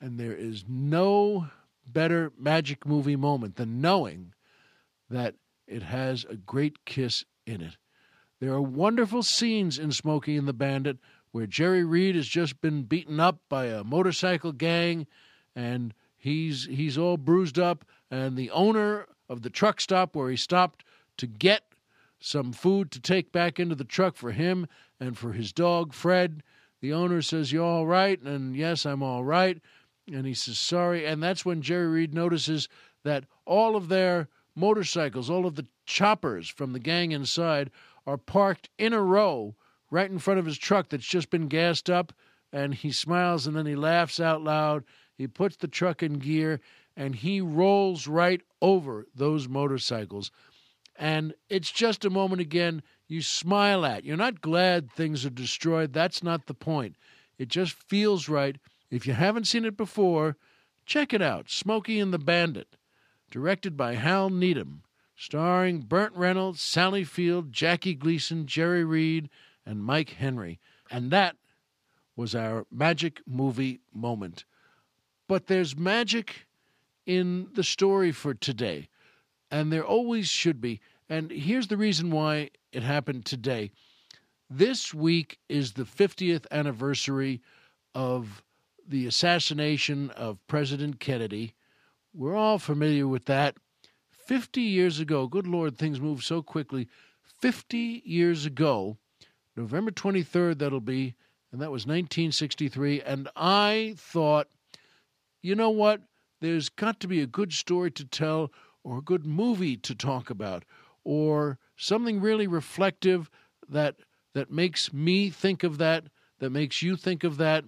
And 0.00 0.18
there 0.18 0.34
is 0.34 0.64
no 0.68 1.48
better 1.86 2.32
magic 2.38 2.86
movie 2.86 3.16
moment 3.16 3.56
than 3.56 3.80
knowing 3.80 4.34
that 5.08 5.36
it 5.66 5.82
has 5.82 6.24
a 6.28 6.36
great 6.36 6.84
kiss 6.84 7.24
in 7.46 7.60
it. 7.60 7.76
There 8.40 8.52
are 8.52 8.62
wonderful 8.62 9.22
scenes 9.22 9.78
in 9.78 9.92
Smokey 9.92 10.36
and 10.36 10.46
the 10.46 10.52
Bandit 10.52 10.98
where 11.32 11.46
Jerry 11.46 11.84
Reed 11.84 12.14
has 12.14 12.26
just 12.26 12.60
been 12.60 12.82
beaten 12.82 13.20
up 13.20 13.40
by 13.48 13.66
a 13.66 13.84
motorcycle 13.84 14.52
gang 14.52 15.06
and 15.54 15.94
he's 16.16 16.66
he's 16.66 16.98
all 16.98 17.16
bruised 17.16 17.58
up 17.58 17.84
and 18.10 18.36
the 18.36 18.50
owner 18.50 19.06
of 19.28 19.42
the 19.42 19.50
truck 19.50 19.80
stop 19.80 20.14
where 20.14 20.30
he 20.30 20.36
stopped 20.36 20.84
to 21.16 21.26
get 21.26 21.62
some 22.18 22.52
food 22.52 22.90
to 22.90 23.00
take 23.00 23.32
back 23.32 23.58
into 23.58 23.74
the 23.74 23.84
truck 23.84 24.16
for 24.16 24.32
him 24.32 24.66
and 25.00 25.16
for 25.18 25.32
his 25.32 25.52
dog 25.52 25.92
Fred 25.92 26.42
the 26.80 26.92
owner 26.92 27.22
says 27.22 27.52
you 27.52 27.62
all 27.62 27.86
right 27.86 28.20
and 28.22 28.56
yes 28.56 28.84
I'm 28.84 29.02
all 29.02 29.24
right 29.24 29.60
and 30.06 30.26
he 30.26 30.34
says 30.34 30.58
sorry 30.58 31.04
and 31.04 31.22
that's 31.22 31.44
when 31.44 31.62
Jerry 31.62 31.86
Reed 31.86 32.14
notices 32.14 32.68
that 33.04 33.24
all 33.44 33.76
of 33.76 33.88
their 33.88 34.28
motorcycles 34.54 35.30
all 35.30 35.46
of 35.46 35.56
the 35.56 35.66
choppers 35.84 36.48
from 36.48 36.72
the 36.72 36.78
gang 36.78 37.12
inside 37.12 37.70
are 38.06 38.16
parked 38.16 38.68
in 38.78 38.92
a 38.92 39.02
row 39.02 39.54
right 39.90 40.10
in 40.10 40.18
front 40.18 40.40
of 40.40 40.46
his 40.46 40.58
truck 40.58 40.88
that's 40.88 41.06
just 41.06 41.30
been 41.30 41.48
gassed 41.48 41.90
up. 41.90 42.12
And 42.52 42.74
he 42.74 42.92
smiles 42.92 43.46
and 43.46 43.56
then 43.56 43.66
he 43.66 43.76
laughs 43.76 44.20
out 44.20 44.42
loud. 44.42 44.84
He 45.16 45.26
puts 45.26 45.56
the 45.56 45.68
truck 45.68 46.02
in 46.02 46.14
gear 46.14 46.60
and 46.96 47.14
he 47.14 47.40
rolls 47.40 48.06
right 48.06 48.40
over 48.62 49.06
those 49.14 49.48
motorcycles. 49.48 50.30
And 50.98 51.34
it's 51.50 51.70
just 51.70 52.04
a 52.04 52.10
moment 52.10 52.40
again 52.40 52.82
you 53.08 53.22
smile 53.22 53.84
at. 53.84 54.04
You're 54.04 54.16
not 54.16 54.40
glad 54.40 54.90
things 54.90 55.24
are 55.24 55.30
destroyed. 55.30 55.92
That's 55.92 56.22
not 56.22 56.46
the 56.46 56.54
point. 56.54 56.96
It 57.38 57.48
just 57.48 57.72
feels 57.72 58.28
right. 58.28 58.56
If 58.90 59.06
you 59.06 59.12
haven't 59.12 59.46
seen 59.46 59.64
it 59.64 59.76
before, 59.76 60.36
check 60.84 61.12
it 61.12 61.22
out 61.22 61.50
Smokey 61.50 62.00
and 62.00 62.12
the 62.12 62.18
Bandit, 62.18 62.76
directed 63.30 63.76
by 63.76 63.94
Hal 63.94 64.30
Needham, 64.30 64.82
starring 65.16 65.80
Burt 65.80 66.12
Reynolds, 66.14 66.60
Sally 66.60 67.04
Field, 67.04 67.52
Jackie 67.52 67.94
Gleason, 67.94 68.46
Jerry 68.46 68.84
Reed, 68.84 69.28
and 69.64 69.84
Mike 69.84 70.10
Henry. 70.10 70.60
And 70.90 71.10
that 71.10 71.36
was 72.14 72.34
our 72.34 72.66
magic 72.70 73.20
movie 73.26 73.80
moment. 73.92 74.44
But 75.28 75.46
there's 75.46 75.76
magic 75.76 76.46
in 77.04 77.48
the 77.54 77.64
story 77.64 78.12
for 78.12 78.34
today, 78.34 78.88
and 79.50 79.72
there 79.72 79.84
always 79.84 80.28
should 80.28 80.60
be. 80.60 80.80
And 81.08 81.30
here's 81.30 81.68
the 81.68 81.76
reason 81.76 82.10
why 82.10 82.50
it 82.72 82.82
happened 82.82 83.24
today. 83.24 83.70
This 84.50 84.92
week 84.92 85.38
is 85.48 85.72
the 85.72 85.84
50th 85.84 86.46
anniversary 86.50 87.40
of 87.94 88.42
the 88.86 89.06
assassination 89.06 90.10
of 90.10 90.44
President 90.46 91.00
Kennedy. 91.00 91.54
We're 92.14 92.36
all 92.36 92.58
familiar 92.58 93.06
with 93.06 93.24
that. 93.26 93.56
50 94.26 94.60
years 94.60 94.98
ago, 94.98 95.26
good 95.26 95.46
Lord, 95.46 95.76
things 95.76 96.00
move 96.00 96.24
so 96.24 96.42
quickly. 96.42 96.88
50 97.40 98.02
years 98.04 98.46
ago, 98.46 98.96
November 99.56 99.90
23rd, 99.90 100.58
that'll 100.58 100.80
be, 100.80 101.14
and 101.52 101.60
that 101.60 101.70
was 101.70 101.86
1963. 101.86 103.02
And 103.02 103.28
I 103.36 103.94
thought, 103.96 104.48
you 105.42 105.54
know 105.54 105.70
what? 105.70 106.02
There's 106.40 106.68
got 106.68 107.00
to 107.00 107.08
be 107.08 107.20
a 107.20 107.26
good 107.26 107.52
story 107.52 107.90
to 107.92 108.04
tell, 108.04 108.52
or 108.82 108.98
a 108.98 109.02
good 109.02 109.24
movie 109.24 109.76
to 109.76 109.94
talk 109.94 110.30
about, 110.30 110.64
or 111.06 111.56
something 111.76 112.20
really 112.20 112.48
reflective 112.48 113.30
that 113.68 113.94
that 114.34 114.50
makes 114.50 114.92
me 114.92 115.30
think 115.30 115.62
of 115.62 115.78
that, 115.78 116.04
that 116.40 116.50
makes 116.50 116.82
you 116.82 116.96
think 116.96 117.22
of 117.22 117.36
that. 117.36 117.64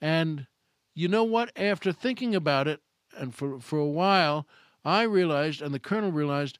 And 0.00 0.48
you 0.92 1.06
know 1.06 1.22
what? 1.22 1.52
After 1.56 1.92
thinking 1.92 2.34
about 2.34 2.66
it, 2.66 2.80
and 3.16 3.32
for, 3.32 3.60
for 3.60 3.78
a 3.78 3.86
while, 3.86 4.46
I 4.84 5.04
realized, 5.04 5.62
and 5.62 5.72
the 5.72 5.78
colonel 5.78 6.10
realized, 6.10 6.58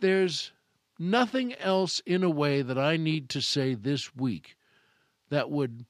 there's 0.00 0.52
nothing 0.98 1.54
else 1.54 2.02
in 2.04 2.24
a 2.24 2.28
way 2.28 2.60
that 2.60 2.78
I 2.78 2.96
need 2.96 3.28
to 3.30 3.40
say 3.40 3.74
this 3.74 4.14
week 4.14 4.56
that 5.30 5.50
would 5.50 5.86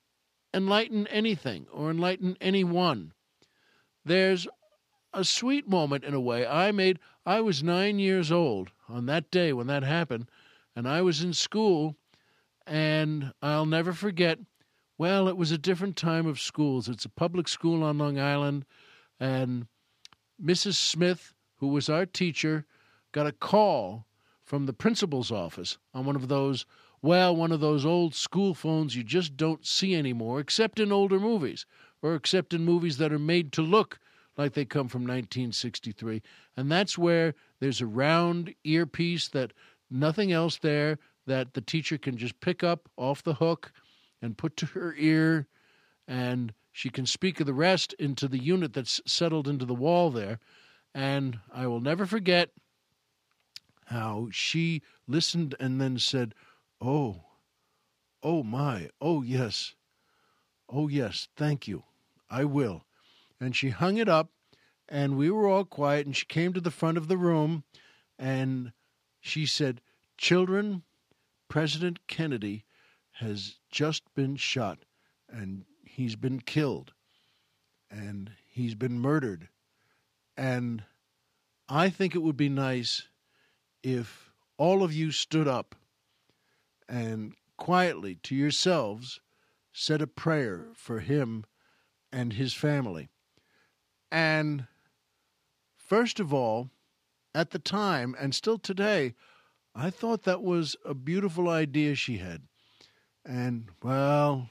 enlighten 0.52 1.06
anything 1.06 1.66
or 1.72 1.90
enlighten 1.90 2.36
anyone. 2.38 3.12
There's 4.04 4.46
a 5.14 5.24
sweet 5.24 5.66
moment 5.66 6.04
in 6.04 6.12
a 6.12 6.20
way. 6.20 6.46
I 6.46 6.70
made 6.70 6.98
I 7.24 7.40
was 7.40 7.62
9 7.62 7.98
years 7.98 8.30
old 8.30 8.70
on 8.88 9.06
that 9.06 9.30
day 9.30 9.52
when 9.52 9.66
that 9.66 9.82
happened 9.82 10.28
and 10.76 10.88
I 10.88 11.02
was 11.02 11.22
in 11.22 11.32
school 11.32 11.96
and 12.66 13.32
I'll 13.42 13.66
never 13.66 13.92
forget 13.92 14.38
well 14.98 15.28
it 15.28 15.36
was 15.36 15.50
a 15.50 15.58
different 15.58 15.96
time 15.96 16.26
of 16.26 16.40
schools. 16.40 16.88
It's 16.88 17.04
a 17.04 17.10
public 17.10 17.48
school 17.48 17.82
on 17.82 17.98
Long 17.98 18.18
Island 18.18 18.64
and 19.18 19.66
Mrs. 20.42 20.74
Smith 20.74 21.34
who 21.56 21.68
was 21.68 21.88
our 21.88 22.06
teacher 22.06 22.66
got 23.12 23.26
a 23.26 23.32
call 23.32 24.06
from 24.44 24.66
the 24.66 24.72
principal's 24.72 25.30
office 25.32 25.78
on 25.94 26.04
one 26.04 26.16
of 26.16 26.28
those, 26.28 26.66
well, 27.00 27.34
one 27.34 27.52
of 27.52 27.60
those 27.60 27.86
old 27.86 28.14
school 28.14 28.54
phones 28.54 28.94
you 28.94 29.02
just 29.02 29.36
don't 29.36 29.66
see 29.66 29.94
anymore, 29.94 30.40
except 30.40 30.78
in 30.78 30.92
older 30.92 31.18
movies, 31.18 31.64
or 32.02 32.14
except 32.14 32.52
in 32.52 32.64
movies 32.64 32.98
that 32.98 33.12
are 33.12 33.18
made 33.18 33.52
to 33.52 33.62
look 33.62 33.98
like 34.36 34.54
they 34.54 34.64
come 34.64 34.88
from 34.88 35.02
1963. 35.02 36.22
And 36.56 36.70
that's 36.70 36.98
where 36.98 37.34
there's 37.60 37.80
a 37.80 37.86
round 37.86 38.54
earpiece 38.64 39.28
that 39.28 39.52
nothing 39.90 40.32
else 40.32 40.58
there 40.58 40.98
that 41.26 41.54
the 41.54 41.60
teacher 41.60 41.98
can 41.98 42.16
just 42.16 42.40
pick 42.40 42.62
up 42.62 42.88
off 42.96 43.22
the 43.22 43.34
hook 43.34 43.72
and 44.20 44.36
put 44.36 44.56
to 44.56 44.66
her 44.66 44.94
ear, 44.98 45.46
and 46.08 46.52
she 46.72 46.90
can 46.90 47.06
speak 47.06 47.40
of 47.40 47.46
the 47.46 47.54
rest 47.54 47.92
into 47.94 48.26
the 48.28 48.38
unit 48.38 48.72
that's 48.72 49.00
settled 49.06 49.48
into 49.48 49.64
the 49.64 49.74
wall 49.74 50.10
there. 50.10 50.38
And 50.94 51.38
I 51.52 51.66
will 51.66 51.80
never 51.80 52.06
forget 52.06 52.50
how 53.86 54.28
she 54.32 54.82
listened 55.06 55.54
and 55.60 55.80
then 55.80 55.98
said, 55.98 56.34
Oh, 56.80 57.22
oh 58.22 58.42
my, 58.42 58.88
oh 59.00 59.22
yes, 59.22 59.74
oh 60.68 60.88
yes, 60.88 61.28
thank 61.36 61.68
you, 61.68 61.84
I 62.30 62.44
will. 62.44 62.84
And 63.40 63.54
she 63.54 63.70
hung 63.70 63.96
it 63.96 64.08
up, 64.08 64.30
and 64.88 65.16
we 65.16 65.30
were 65.30 65.48
all 65.48 65.64
quiet, 65.64 66.06
and 66.06 66.16
she 66.16 66.26
came 66.26 66.52
to 66.52 66.60
the 66.60 66.70
front 66.70 66.96
of 66.96 67.08
the 67.08 67.16
room, 67.16 67.64
and 68.18 68.72
she 69.20 69.46
said, 69.46 69.80
Children, 70.16 70.82
President 71.48 72.06
Kennedy 72.06 72.64
has 73.18 73.56
just 73.70 74.02
been 74.14 74.36
shot, 74.36 74.80
and 75.28 75.64
he's 75.82 76.16
been 76.16 76.40
killed, 76.40 76.92
and 77.90 78.32
he's 78.46 78.74
been 78.74 78.98
murdered. 78.98 79.48
And 80.36 80.84
I 81.68 81.90
think 81.90 82.14
it 82.14 82.22
would 82.22 82.36
be 82.36 82.48
nice 82.48 83.08
if 83.82 84.32
all 84.56 84.82
of 84.82 84.92
you 84.92 85.10
stood 85.10 85.48
up 85.48 85.74
and 86.88 87.34
quietly 87.56 88.16
to 88.22 88.34
yourselves 88.34 89.20
said 89.72 90.02
a 90.02 90.06
prayer 90.06 90.68
for 90.74 91.00
him 91.00 91.44
and 92.12 92.34
his 92.34 92.54
family. 92.54 93.08
And 94.14 94.68
first 95.76 96.20
of 96.20 96.32
all, 96.32 96.70
at 97.34 97.50
the 97.50 97.58
time 97.58 98.14
and 98.16 98.32
still 98.32 98.58
today, 98.58 99.16
I 99.74 99.90
thought 99.90 100.22
that 100.22 100.40
was 100.40 100.76
a 100.84 100.94
beautiful 100.94 101.48
idea 101.48 101.96
she 101.96 102.18
had. 102.18 102.42
And, 103.24 103.70
well, 103.82 104.50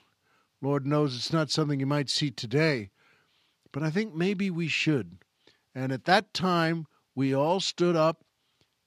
Lord 0.62 0.86
knows 0.86 1.16
it's 1.16 1.32
not 1.32 1.50
something 1.50 1.80
you 1.80 1.86
might 1.86 2.10
see 2.10 2.30
today, 2.30 2.90
but 3.72 3.84
I 3.84 3.90
think 3.90 4.14
maybe 4.14 4.50
we 4.50 4.68
should. 4.68 5.20
And 5.74 5.94
at 5.94 6.04
that 6.04 6.34
time, 6.34 6.86
we 7.16 7.34
all 7.34 7.62
stood 7.62 7.96
up 7.96 8.26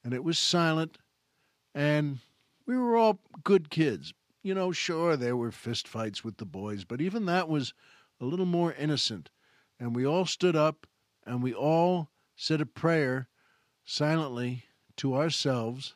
and 0.04 0.12
it 0.12 0.24
was 0.24 0.36
silent, 0.36 0.98
and 1.74 2.18
we 2.66 2.76
were 2.76 2.98
all 2.98 3.20
good 3.44 3.70
kids. 3.70 4.12
You 4.42 4.54
know, 4.54 4.72
sure, 4.72 5.16
there 5.16 5.38
were 5.38 5.52
fistfights 5.52 6.22
with 6.22 6.36
the 6.36 6.44
boys, 6.44 6.84
but 6.84 7.00
even 7.00 7.24
that 7.24 7.48
was 7.48 7.72
a 8.20 8.26
little 8.26 8.44
more 8.44 8.74
innocent. 8.74 9.30
And 9.78 9.94
we 9.94 10.06
all 10.06 10.26
stood 10.26 10.56
up 10.56 10.86
and 11.26 11.42
we 11.42 11.52
all 11.52 12.10
said 12.36 12.60
a 12.60 12.66
prayer 12.66 13.28
silently 13.84 14.64
to 14.96 15.16
ourselves 15.16 15.94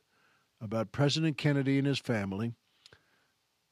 about 0.61 0.93
President 0.93 1.39
Kennedy 1.39 1.79
and 1.79 1.87
his 1.87 1.99
family. 1.99 2.53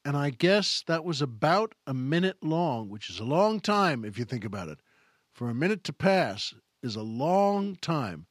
And 0.03 0.17
I 0.17 0.29
guess 0.31 0.83
that 0.87 1.03
was 1.03 1.21
about 1.21 1.75
a 1.85 1.93
minute 1.93 2.37
long, 2.41 2.89
which 2.89 3.09
is 3.09 3.19
a 3.19 3.25
long 3.25 3.59
time 3.59 4.03
if 4.03 4.17
you 4.17 4.25
think 4.25 4.45
about 4.45 4.69
it. 4.69 4.79
For 5.33 5.49
a 5.49 5.55
minute 5.55 5.83
to 5.85 5.93
pass 5.93 6.53
is 6.81 6.95
a 6.95 7.03
long 7.03 7.75
time. 7.75 8.25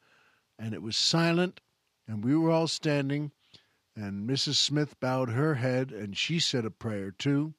And 0.58 0.74
it 0.74 0.82
was 0.82 0.96
silent 0.96 1.60
and 2.08 2.24
we 2.24 2.34
were 2.34 2.50
all 2.50 2.66
standing, 2.66 3.30
and 3.94 4.28
Mrs. 4.28 4.54
Smith 4.54 4.98
bowed 4.98 5.28
her 5.28 5.56
head, 5.56 5.92
and 5.92 6.16
she 6.16 6.40
said 6.40 6.64
a 6.64 6.70
prayer 6.70 7.10
too. 7.10 7.52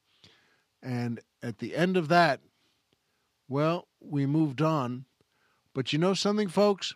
And 0.82 1.20
at 1.40 1.58
the 1.58 1.76
end 1.76 1.96
of 1.96 2.08
that, 2.08 2.40
well, 3.50 3.88
we 4.00 4.24
moved 4.26 4.62
on. 4.62 5.04
But 5.74 5.92
you 5.92 5.98
know 5.98 6.14
something, 6.14 6.48
folks? 6.48 6.94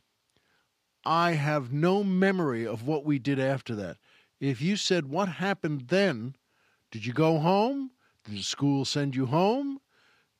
I 1.04 1.32
have 1.32 1.72
no 1.72 2.04
memory 2.04 2.64
of 2.64 2.86
what 2.86 3.04
we 3.04 3.18
did 3.18 3.40
after 3.40 3.74
that. 3.74 3.98
If 4.40 4.62
you 4.62 4.76
said 4.76 5.06
what 5.06 5.28
happened 5.28 5.88
then, 5.88 6.36
did 6.92 7.04
you 7.04 7.12
go 7.12 7.40
home? 7.40 7.90
Did 8.24 8.36
the 8.36 8.42
school 8.42 8.84
send 8.84 9.16
you 9.16 9.26
home? 9.26 9.80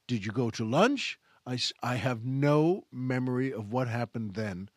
Did 0.07 0.25
you 0.25 0.31
go 0.31 0.51
to 0.51 0.65
lunch? 0.65 1.19
I, 1.47 1.59
I 1.83 1.97
have 1.97 2.25
no 2.25 2.85
memory 2.93 3.53
of 3.53 3.73
what 3.73 3.89
happened 3.89 4.35
then. 4.35 4.71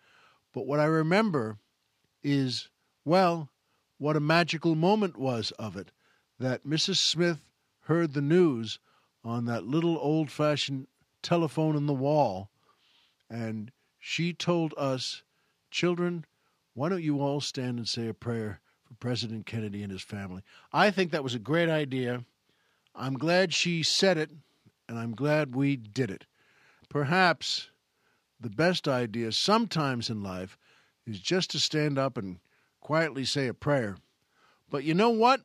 But 0.53 0.65
what 0.65 0.79
I 0.79 0.85
remember 0.85 1.59
is, 2.23 2.69
well, 3.05 3.49
what 3.99 4.17
a 4.17 4.19
magical 4.21 4.73
moment 4.73 5.17
was 5.17 5.51
of 5.51 5.77
it 5.77 5.91
that 6.39 6.65
Mrs. 6.65 6.97
Smith 6.97 7.41
heard 7.81 8.13
the 8.13 8.21
news 8.21 8.79
on 9.23 9.45
that 9.45 9.65
little 9.65 9.97
old 9.99 10.31
fashioned 10.31 10.87
telephone 11.21 11.75
in 11.75 11.85
the 11.85 11.93
wall, 11.93 12.49
and 13.29 13.71
she 13.99 14.33
told 14.33 14.73
us, 14.77 15.23
Children, 15.71 16.25
why 16.73 16.89
don't 16.89 17.03
you 17.03 17.21
all 17.21 17.41
stand 17.41 17.77
and 17.77 17.87
say 17.87 18.07
a 18.07 18.13
prayer 18.13 18.61
for 18.85 18.93
President 18.95 19.45
Kennedy 19.45 19.83
and 19.83 19.91
his 19.91 20.01
family? 20.01 20.43
I 20.71 20.91
think 20.91 21.11
that 21.11 21.23
was 21.23 21.35
a 21.35 21.39
great 21.39 21.69
idea. 21.69 22.23
I'm 22.95 23.15
glad 23.15 23.53
she 23.53 23.83
said 23.83 24.17
it, 24.17 24.31
and 24.87 24.97
I'm 24.97 25.13
glad 25.13 25.55
we 25.55 25.75
did 25.75 26.09
it. 26.09 26.25
Perhaps 26.89 27.69
the 28.39 28.49
best 28.49 28.87
idea 28.87 29.31
sometimes 29.31 30.09
in 30.09 30.23
life 30.23 30.57
is 31.05 31.19
just 31.19 31.51
to 31.51 31.59
stand 31.59 31.97
up 31.97 32.17
and 32.17 32.39
quietly 32.79 33.25
say 33.25 33.47
a 33.47 33.53
prayer. 33.53 33.97
But 34.69 34.83
you 34.83 34.93
know 34.93 35.09
what? 35.09 35.41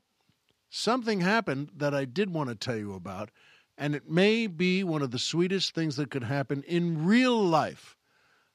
Something 0.70 1.20
happened 1.20 1.70
that 1.76 1.94
I 1.94 2.04
did 2.04 2.30
want 2.30 2.48
to 2.48 2.54
tell 2.54 2.76
you 2.76 2.94
about, 2.94 3.30
and 3.76 3.94
it 3.94 4.08
may 4.08 4.46
be 4.46 4.84
one 4.84 5.02
of 5.02 5.10
the 5.10 5.18
sweetest 5.18 5.74
things 5.74 5.96
that 5.96 6.10
could 6.10 6.24
happen 6.24 6.62
in 6.64 7.04
real 7.04 7.42
life. 7.42 7.96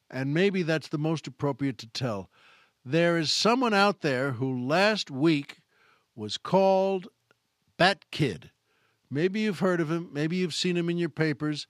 And 0.10 0.34
maybe 0.34 0.64
that's 0.64 0.88
the 0.88 0.98
most 0.98 1.28
appropriate 1.28 1.78
to 1.80 1.88
tell. 1.88 2.30
There 2.86 3.18
is 3.18 3.32
someone 3.34 3.74
out 3.74 4.02
there 4.02 4.34
who 4.34 4.66
last 4.66 5.12
week 5.12 5.60
was 6.16 6.38
called 6.38 7.08
Bat 7.78 8.06
Kid. 8.12 8.52
Maybe 9.10 9.42
you've 9.42 9.60
heard 9.60 9.82
of 9.82 9.92
him, 9.92 10.10
maybe 10.12 10.38
you've 10.38 10.54
seen 10.54 10.78
him 10.78 10.90
in 10.90 10.98
your 10.98 11.10
papers. 11.10 11.68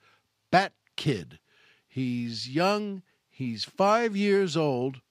Bat 0.52 0.74
Kid. 0.96 1.40
He's 1.88 2.50
young, 2.50 3.02
he's 3.30 3.66
five 3.66 4.16
years 4.16 4.56
old, 4.56 5.02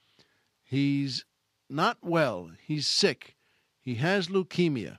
he's 0.62 1.24
not 1.68 1.98
well, 2.02 2.50
he's 2.64 2.86
sick, 2.86 3.36
he 3.80 3.96
has 3.96 4.28
leukemia. 4.28 4.98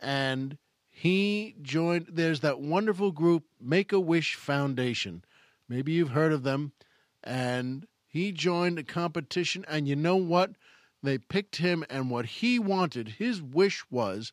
And 0.00 0.56
he 1.00 1.56
joined, 1.62 2.06
there's 2.10 2.40
that 2.40 2.60
wonderful 2.60 3.12
group, 3.12 3.44
Make 3.60 3.92
a 3.92 4.00
Wish 4.00 4.34
Foundation. 4.34 5.24
Maybe 5.68 5.92
you've 5.92 6.10
heard 6.10 6.32
of 6.32 6.42
them. 6.42 6.72
And 7.22 7.86
he 8.06 8.32
joined 8.32 8.78
a 8.78 8.84
competition, 8.84 9.64
and 9.68 9.86
you 9.86 9.96
know 9.96 10.16
what? 10.16 10.52
They 11.02 11.18
picked 11.18 11.56
him, 11.56 11.84
and 11.88 12.10
what 12.10 12.26
he 12.26 12.58
wanted, 12.58 13.08
his 13.18 13.40
wish 13.40 13.84
was 13.90 14.32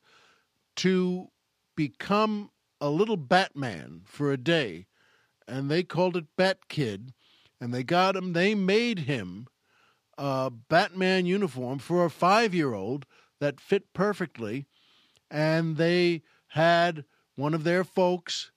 to 0.78 1.30
become 1.76 2.52
a 2.82 2.90
little 2.90 3.18
Batman 3.18 4.02
for 4.06 4.32
a 4.32 4.38
day 4.38 4.88
and 5.48 5.72
they 5.72 5.84
called 5.84 6.18
it 6.18 6.26
Bat 6.36 6.68
Kid, 6.68 7.14
and 7.62 7.74
they 7.74 7.84
got 7.84 8.16
him. 8.16 8.34
They 8.34 8.54
made 8.54 9.00
him 9.00 9.48
a 10.18 10.52
Batman 10.52 11.26
uniform 11.26 11.80
for 11.80 12.06
a 12.06 12.10
five-year-old 12.10 13.06
that 13.40 13.62
fit 13.62 13.94
perfectly, 13.94 14.66
and 15.32 15.78
they 15.78 16.24
had 16.58 17.06
one 17.36 17.54
of 17.54 17.64
their 17.64 17.84
folks 17.84 18.50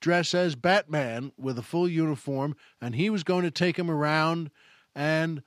dress 0.00 0.32
as 0.32 0.54
Batman 0.54 1.32
with 1.36 1.58
a 1.58 1.62
full 1.62 1.88
uniform, 1.88 2.54
and 2.80 2.94
he 2.94 3.10
was 3.10 3.24
going 3.24 3.42
to 3.42 3.50
take 3.50 3.76
him 3.76 3.90
around, 3.90 4.48
and 4.94 5.42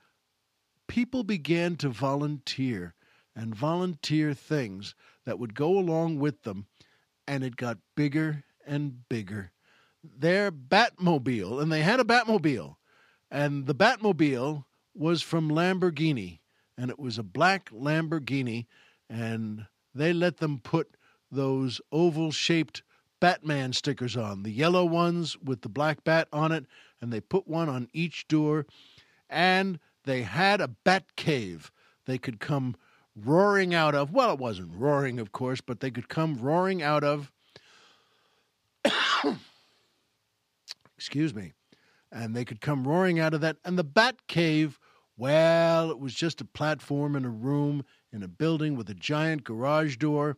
people 0.88 1.24
began 1.24 1.74
to 1.76 1.88
volunteer 1.88 2.94
and 3.34 3.54
volunteer 3.54 4.34
things 4.34 4.94
that 5.24 5.38
would 5.38 5.54
go 5.54 5.78
along 5.78 6.18
with 6.18 6.42
them, 6.42 6.66
and 7.26 7.42
it 7.42 7.56
got 7.56 7.78
bigger 7.96 8.44
and 8.66 9.08
bigger. 9.08 9.50
Their 10.04 10.52
Batmobile, 10.52 11.62
and 11.62 11.72
they 11.72 11.80
had 11.80 11.98
a 11.98 12.04
Batmobile, 12.04 12.76
and 13.30 13.64
the 13.64 13.74
Batmobile 13.74 14.66
was 14.94 15.22
from 15.22 15.48
Lamborghini, 15.48 16.40
and 16.76 16.90
it 16.90 16.98
was 16.98 17.16
a 17.16 17.22
black 17.22 17.70
Lamborghini, 17.70 18.66
and 19.08 19.64
they 19.94 20.12
let 20.12 20.36
them 20.36 20.58
put 20.58 20.94
those 21.32 21.80
oval 21.90 22.30
shaped 22.30 22.82
Batman 23.20 23.72
stickers 23.72 24.16
on, 24.16 24.42
the 24.42 24.52
yellow 24.52 24.84
ones 24.84 25.36
with 25.38 25.62
the 25.62 25.68
black 25.68 26.04
bat 26.04 26.28
on 26.32 26.52
it, 26.52 26.66
and 27.00 27.12
they 27.12 27.20
put 27.20 27.48
one 27.48 27.68
on 27.68 27.88
each 27.92 28.28
door, 28.28 28.66
and 29.28 29.80
they 30.04 30.22
had 30.22 30.60
a 30.60 30.68
bat 30.68 31.16
cave 31.16 31.72
they 32.04 32.18
could 32.18 32.38
come 32.38 32.76
roaring 33.16 33.74
out 33.74 33.94
of. 33.94 34.12
Well, 34.12 34.32
it 34.32 34.38
wasn't 34.38 34.74
roaring, 34.74 35.18
of 35.18 35.32
course, 35.32 35.60
but 35.60 35.80
they 35.80 35.90
could 35.90 36.08
come 36.08 36.36
roaring 36.36 36.82
out 36.82 37.02
of 37.02 37.32
excuse 40.96 41.34
me, 41.34 41.52
and 42.10 42.34
they 42.34 42.44
could 42.44 42.60
come 42.60 42.86
roaring 42.86 43.18
out 43.18 43.34
of 43.34 43.40
that. 43.40 43.56
And 43.64 43.78
the 43.78 43.84
Bat 43.84 44.26
Cave, 44.26 44.78
well, 45.16 45.90
it 45.90 45.98
was 45.98 46.14
just 46.14 46.40
a 46.40 46.44
platform 46.44 47.16
in 47.16 47.24
a 47.24 47.30
room 47.30 47.84
in 48.12 48.22
a 48.22 48.28
building 48.28 48.76
with 48.76 48.90
a 48.90 48.94
giant 48.94 49.44
garage 49.44 49.96
door. 49.96 50.36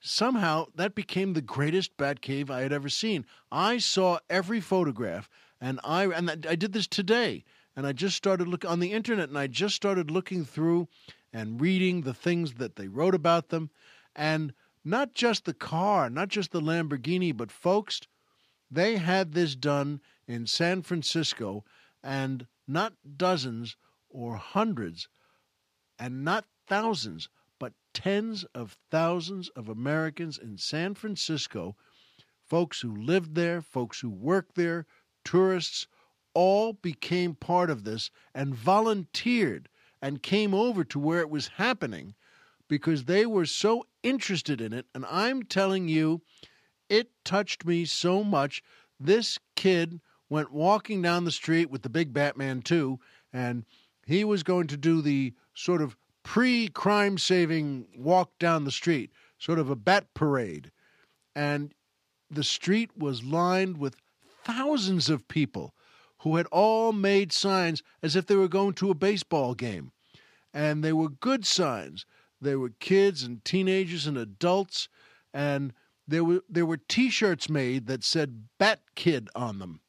Somehow 0.00 0.66
that 0.74 0.94
became 0.94 1.32
the 1.32 1.42
greatest 1.42 1.96
Bat 1.96 2.20
Cave 2.20 2.50
I 2.50 2.60
had 2.60 2.72
ever 2.72 2.88
seen. 2.88 3.26
I 3.50 3.78
saw 3.78 4.18
every 4.28 4.60
photograph, 4.60 5.28
and 5.60 5.80
I 5.82 6.06
and 6.06 6.30
I 6.30 6.54
did 6.54 6.72
this 6.72 6.86
today. 6.86 7.44
And 7.74 7.86
I 7.86 7.92
just 7.92 8.16
started 8.16 8.48
looking 8.48 8.70
on 8.70 8.80
the 8.80 8.92
internet, 8.92 9.28
and 9.28 9.38
I 9.38 9.48
just 9.48 9.74
started 9.74 10.10
looking 10.10 10.44
through 10.46 10.88
and 11.32 11.60
reading 11.60 12.00
the 12.00 12.14
things 12.14 12.54
that 12.54 12.76
they 12.76 12.88
wrote 12.88 13.14
about 13.14 13.50
them, 13.50 13.70
and 14.14 14.54
not 14.82 15.12
just 15.12 15.44
the 15.44 15.52
car, 15.52 16.08
not 16.08 16.28
just 16.28 16.52
the 16.52 16.60
Lamborghini, 16.62 17.36
but 17.36 17.50
folks, 17.50 18.00
they 18.70 18.96
had 18.96 19.32
this 19.32 19.54
done 19.54 20.00
in 20.26 20.46
San 20.46 20.80
Francisco, 20.80 21.64
and 22.02 22.46
not 22.66 22.94
dozens 23.16 23.76
or 24.08 24.36
hundreds, 24.36 25.08
and 25.98 26.24
not 26.24 26.46
thousands, 26.66 27.28
tens 27.96 28.44
of 28.54 28.76
thousands 28.90 29.48
of 29.56 29.70
Americans 29.70 30.36
in 30.36 30.58
San 30.58 30.94
Francisco, 30.94 31.74
folks 32.44 32.82
who 32.82 32.94
lived 32.94 33.34
there, 33.34 33.62
folks 33.62 34.00
who 34.00 34.10
worked 34.10 34.54
there, 34.54 34.84
tourists, 35.24 35.86
all 36.34 36.74
became 36.74 37.34
part 37.34 37.70
of 37.70 37.84
this 37.84 38.10
and 38.34 38.54
volunteered 38.54 39.70
and 40.02 40.22
came 40.22 40.52
over 40.52 40.84
to 40.84 40.98
where 40.98 41.20
it 41.20 41.30
was 41.30 41.48
happening 41.56 42.14
because 42.68 43.04
they 43.04 43.24
were 43.24 43.46
so 43.46 43.86
interested 44.02 44.60
in 44.60 44.74
it. 44.74 44.84
And 44.94 45.06
I'm 45.06 45.44
telling 45.44 45.88
you, 45.88 46.20
it 46.90 47.08
touched 47.24 47.64
me 47.64 47.86
so 47.86 48.22
much. 48.22 48.62
This 49.00 49.38
kid 49.54 50.02
went 50.28 50.52
walking 50.52 51.00
down 51.00 51.24
the 51.24 51.32
street 51.32 51.70
with 51.70 51.80
the 51.80 51.88
big 51.88 52.12
Batman 52.12 52.60
too, 52.60 53.00
and 53.32 53.64
he 54.04 54.22
was 54.22 54.42
going 54.42 54.66
to 54.66 54.76
do 54.76 55.00
the 55.00 55.32
sort 55.54 55.80
of 55.80 55.96
pre 56.26 56.66
crime 56.66 57.16
saving 57.16 57.86
walk 57.96 58.36
down 58.40 58.64
the 58.64 58.72
street, 58.72 59.12
sort 59.38 59.60
of 59.60 59.70
a 59.70 59.76
bat 59.76 60.12
parade. 60.12 60.72
And 61.36 61.72
the 62.28 62.42
street 62.42 62.90
was 62.98 63.22
lined 63.22 63.78
with 63.78 63.96
thousands 64.42 65.08
of 65.08 65.28
people 65.28 65.72
who 66.18 66.34
had 66.34 66.46
all 66.46 66.92
made 66.92 67.32
signs 67.32 67.84
as 68.02 68.16
if 68.16 68.26
they 68.26 68.34
were 68.34 68.48
going 68.48 68.72
to 68.74 68.90
a 68.90 68.94
baseball 68.94 69.54
game. 69.54 69.92
And 70.52 70.82
they 70.82 70.92
were 70.92 71.08
good 71.08 71.46
signs. 71.46 72.04
They 72.40 72.56
were 72.56 72.70
kids 72.80 73.22
and 73.22 73.44
teenagers 73.44 74.08
and 74.08 74.18
adults. 74.18 74.88
And 75.32 75.72
there 76.08 76.24
were 76.24 76.42
there 76.48 76.66
were 76.66 76.76
T-shirts 76.76 77.48
made 77.48 77.86
that 77.86 78.02
said 78.02 78.48
"Bat 78.58 78.80
Kid" 78.96 79.28
on 79.36 79.60
them, 79.60 79.80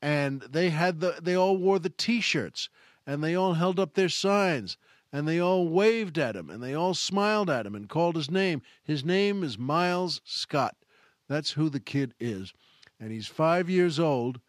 and 0.00 0.42
they 0.42 0.70
had 0.70 1.00
the 1.00 1.18
they 1.20 1.34
all 1.34 1.56
wore 1.56 1.80
the 1.80 1.90
T-shirts, 1.90 2.68
and 3.06 3.22
they 3.22 3.34
all 3.34 3.54
held 3.54 3.80
up 3.80 3.94
their 3.94 4.08
signs, 4.08 4.76
and 5.14 5.28
they 5.28 5.38
all 5.38 5.68
waved 5.68 6.18
at 6.18 6.34
him, 6.34 6.50
and 6.50 6.62
they 6.62 6.74
all 6.74 6.92
smiled 6.92 7.48
at 7.48 7.64
him 7.64 7.74
and 7.74 7.88
called 7.88 8.16
his 8.16 8.30
name. 8.30 8.60
His 8.82 9.04
name 9.04 9.44
is 9.44 9.56
Miles 9.56 10.20
Scott. 10.24 10.76
That's 11.28 11.52
who 11.52 11.70
the 11.70 11.80
kid 11.80 12.14
is, 12.18 12.52
and 12.98 13.12
he's 13.12 13.28
five 13.28 13.70
years 13.70 14.00
old. 14.00 14.40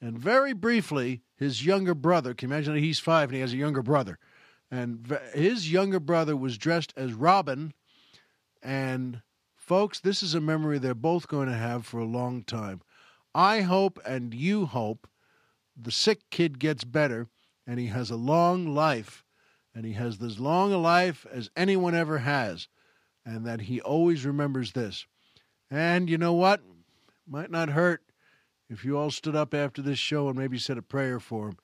And 0.00 0.18
very 0.18 0.52
briefly, 0.52 1.22
his 1.36 1.64
younger 1.64 1.94
brother. 1.94 2.34
Can 2.34 2.48
you 2.48 2.54
imagine 2.54 2.74
that 2.74 2.80
he's 2.80 2.98
five 2.98 3.28
and 3.28 3.36
he 3.36 3.40
has 3.40 3.52
a 3.52 3.58
younger 3.58 3.82
brother? 3.82 4.18
And 4.70 5.16
his 5.34 5.70
younger 5.70 6.00
brother 6.00 6.36
was 6.36 6.58
dressed 6.58 6.92
as 6.96 7.12
Robin, 7.12 7.74
and 8.62 9.22
Folks, 9.64 9.98
this 9.98 10.22
is 10.22 10.34
a 10.34 10.42
memory 10.42 10.78
they're 10.78 10.94
both 10.94 11.26
going 11.26 11.48
to 11.48 11.54
have 11.54 11.86
for 11.86 11.98
a 11.98 12.04
long 12.04 12.42
time. 12.42 12.82
I 13.34 13.62
hope 13.62 13.98
and 14.04 14.34
you 14.34 14.66
hope 14.66 15.08
the 15.74 15.90
sick 15.90 16.28
kid 16.28 16.58
gets 16.58 16.84
better 16.84 17.28
and 17.66 17.80
he 17.80 17.86
has 17.86 18.10
a 18.10 18.16
long 18.16 18.74
life 18.74 19.23
and 19.74 19.84
he 19.84 19.92
has 19.94 20.22
as 20.22 20.38
long 20.38 20.72
a 20.72 20.78
life 20.78 21.26
as 21.30 21.50
anyone 21.56 21.94
ever 21.94 22.18
has 22.18 22.68
and 23.26 23.46
that 23.46 23.62
he 23.62 23.80
always 23.80 24.24
remembers 24.24 24.72
this. 24.72 25.06
And 25.70 26.08
you 26.08 26.18
know 26.18 26.34
what? 26.34 26.62
Might 27.26 27.50
not 27.50 27.70
hurt 27.70 28.02
if 28.68 28.84
you 28.84 28.98
all 28.98 29.10
stood 29.10 29.36
up 29.36 29.54
after 29.54 29.82
this 29.82 29.98
show 29.98 30.28
and 30.28 30.38
maybe 30.38 30.58
said 30.58 30.78
a 30.78 30.82
prayer 30.82 31.18
for 31.18 31.48
him. 31.48 31.58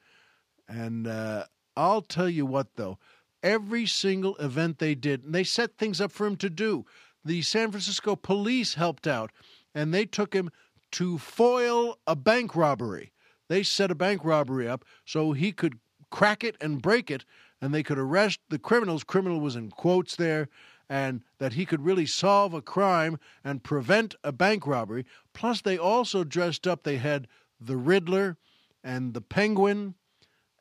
And 0.69 1.07
uh, 1.07 1.45
I'll 1.77 2.03
tell 2.03 2.29
you 2.29 2.47
what, 2.47 2.77
though, 2.77 2.99
every 3.43 3.87
single 3.87 4.37
event 4.37 4.79
they 4.79 4.95
did, 4.95 5.25
and 5.25 5.35
they 5.35 5.45
set 5.45 5.77
things 5.77 6.01
up 6.01 6.13
for 6.13 6.27
him 6.27 6.37
to 6.37 6.51
do. 6.51 6.87
The 7.25 7.43
San 7.43 7.71
Francisco 7.71 8.17
police 8.17 8.75
helped 8.75 9.07
out, 9.07 9.31
and 9.75 9.93
they 9.93 10.07
took 10.07 10.33
him 10.33 10.51
to 10.93 11.19
foil 11.19 11.99
a 12.07 12.17
bank 12.17 12.57
robbery. 12.57 13.13
They 13.49 13.63
set 13.63 13.91
a 13.91 13.97
bank 13.97 14.25
robbery 14.25 14.69
up 14.69 14.85
so 15.05 15.33
he 15.33 15.53
could 15.53 15.79
crack 16.11 16.43
it 16.43 16.57
and 16.61 16.83
break 16.83 17.11
it, 17.11 17.25
and 17.61 17.75
they 17.75 17.83
could 17.83 17.99
arrest 17.99 18.41
the 18.49 18.59
criminals. 18.59 19.05
Criminal 19.05 19.41
was 19.41 19.57
in 19.57 19.71
quotes 19.71 20.17
there, 20.17 20.49
and 20.89 21.23
that 21.39 21.53
he 21.53 21.67
could 21.67 21.85
really 21.85 22.07
solve 22.07 22.55
a 22.55 22.63
crime 22.63 23.19
and 23.45 23.63
prevent 23.63 24.15
a 24.25 24.33
bank 24.33 24.67
robbery. 24.67 25.07
Plus, 25.33 25.61
they 25.61 25.79
also 25.79 26.25
dressed 26.25 26.67
up. 26.67 26.83
They 26.83 26.97
had 26.97 27.29
the 27.61 27.77
Riddler 27.77 28.37
and 28.83 29.15
the 29.15 29.21
Penguin, 29.21 29.95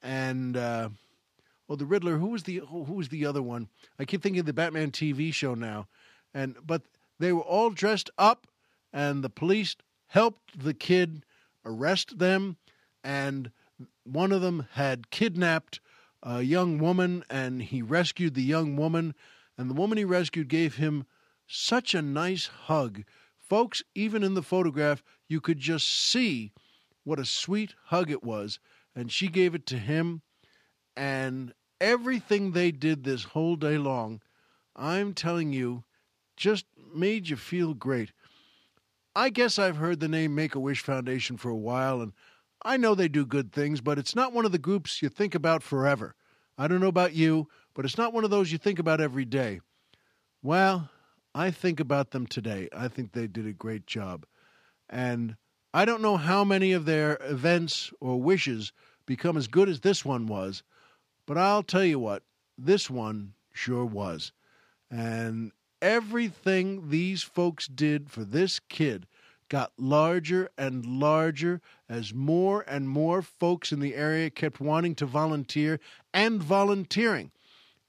and 0.03 0.55
uh, 0.55 0.89
well, 1.67 1.77
the 1.77 1.85
Riddler. 1.85 2.17
Who 2.17 2.27
was 2.27 2.43
the 2.43 2.61
who 2.67 2.93
was 2.93 3.09
the 3.09 3.25
other 3.25 3.41
one? 3.41 3.69
I 3.97 4.05
keep 4.05 4.21
thinking 4.21 4.41
of 4.41 4.45
the 4.45 4.53
Batman 4.53 4.91
TV 4.91 5.33
show 5.33 5.55
now, 5.55 5.87
and 6.33 6.55
but 6.65 6.83
they 7.19 7.31
were 7.31 7.41
all 7.41 7.69
dressed 7.69 8.09
up, 8.17 8.47
and 8.91 9.23
the 9.23 9.29
police 9.29 9.75
helped 10.07 10.63
the 10.63 10.73
kid 10.73 11.23
arrest 11.65 12.19
them, 12.19 12.57
and 13.03 13.51
one 14.03 14.31
of 14.31 14.41
them 14.41 14.67
had 14.73 15.09
kidnapped 15.11 15.79
a 16.23 16.41
young 16.41 16.77
woman, 16.77 17.23
and 17.29 17.61
he 17.61 17.81
rescued 17.81 18.33
the 18.33 18.43
young 18.43 18.75
woman, 18.75 19.15
and 19.57 19.69
the 19.69 19.75
woman 19.75 19.97
he 19.97 20.05
rescued 20.05 20.47
gave 20.47 20.75
him 20.75 21.05
such 21.47 21.93
a 21.93 22.01
nice 22.01 22.47
hug. 22.47 23.03
Folks, 23.37 23.83
even 23.95 24.23
in 24.23 24.33
the 24.33 24.43
photograph, 24.43 25.03
you 25.27 25.41
could 25.41 25.59
just 25.59 25.87
see 25.87 26.51
what 27.03 27.19
a 27.19 27.25
sweet 27.25 27.73
hug 27.85 28.11
it 28.11 28.23
was, 28.23 28.59
and 28.95 29.11
she 29.11 29.27
gave 29.27 29.55
it 29.55 29.65
to 29.65 29.77
him, 29.77 30.21
and 30.95 31.53
everything 31.81 32.51
they 32.51 32.71
did 32.71 33.03
this 33.03 33.23
whole 33.23 33.55
day 33.55 33.77
long, 33.77 34.21
I'm 34.75 35.13
telling 35.13 35.53
you, 35.53 35.83
just 36.37 36.65
made 36.93 37.29
you 37.29 37.35
feel 37.35 37.73
great. 37.73 38.11
I 39.15 39.29
guess 39.29 39.57
I've 39.57 39.77
heard 39.77 39.99
the 39.99 40.07
name 40.07 40.35
Make 40.35 40.55
a 40.55 40.59
Wish 40.59 40.81
Foundation 40.81 41.37
for 41.37 41.49
a 41.49 41.55
while, 41.55 42.01
and 42.01 42.13
I 42.63 42.77
know 42.77 42.93
they 42.93 43.07
do 43.07 43.25
good 43.25 43.51
things, 43.51 43.81
but 43.81 43.97
it's 43.97 44.15
not 44.15 44.33
one 44.33 44.45
of 44.45 44.51
the 44.51 44.57
groups 44.57 45.01
you 45.01 45.09
think 45.09 45.33
about 45.33 45.63
forever. 45.63 46.15
I 46.57 46.67
don't 46.67 46.81
know 46.81 46.87
about 46.87 47.13
you, 47.13 47.47
but 47.73 47.85
it's 47.85 47.97
not 47.97 48.13
one 48.13 48.25
of 48.25 48.29
those 48.29 48.51
you 48.51 48.57
think 48.57 48.79
about 48.79 48.99
every 48.99 49.25
day. 49.25 49.61
Well, 50.43 50.89
I 51.33 51.51
think 51.51 51.79
about 51.79 52.11
them 52.11 52.27
today. 52.27 52.67
I 52.75 52.87
think 52.87 53.11
they 53.11 53.27
did 53.27 53.47
a 53.47 53.53
great 53.53 53.87
job. 53.87 54.25
And 54.89 55.37
I 55.73 55.85
don't 55.85 56.01
know 56.01 56.17
how 56.17 56.43
many 56.43 56.73
of 56.73 56.85
their 56.85 57.17
events 57.21 57.91
or 58.01 58.21
wishes 58.21 58.73
become 59.05 59.37
as 59.37 59.47
good 59.47 59.69
as 59.69 59.79
this 59.79 60.03
one 60.03 60.27
was, 60.27 60.63
but 61.25 61.37
I'll 61.37 61.63
tell 61.63 61.83
you 61.83 61.99
what, 61.99 62.23
this 62.57 62.89
one 62.89 63.33
sure 63.53 63.85
was. 63.85 64.33
And 64.91 65.51
everything 65.81 66.89
these 66.89 67.23
folks 67.23 67.67
did 67.67 68.09
for 68.09 68.23
this 68.23 68.59
kid 68.59 69.07
got 69.49 69.73
larger 69.77 70.49
and 70.57 70.85
larger 70.85 71.59
as 71.89 72.13
more 72.13 72.63
and 72.67 72.87
more 72.87 73.21
folks 73.21 73.71
in 73.71 73.79
the 73.79 73.95
area 73.95 74.29
kept 74.29 74.59
wanting 74.59 74.95
to 74.95 75.05
volunteer 75.05 75.79
and 76.13 76.41
volunteering. 76.41 77.31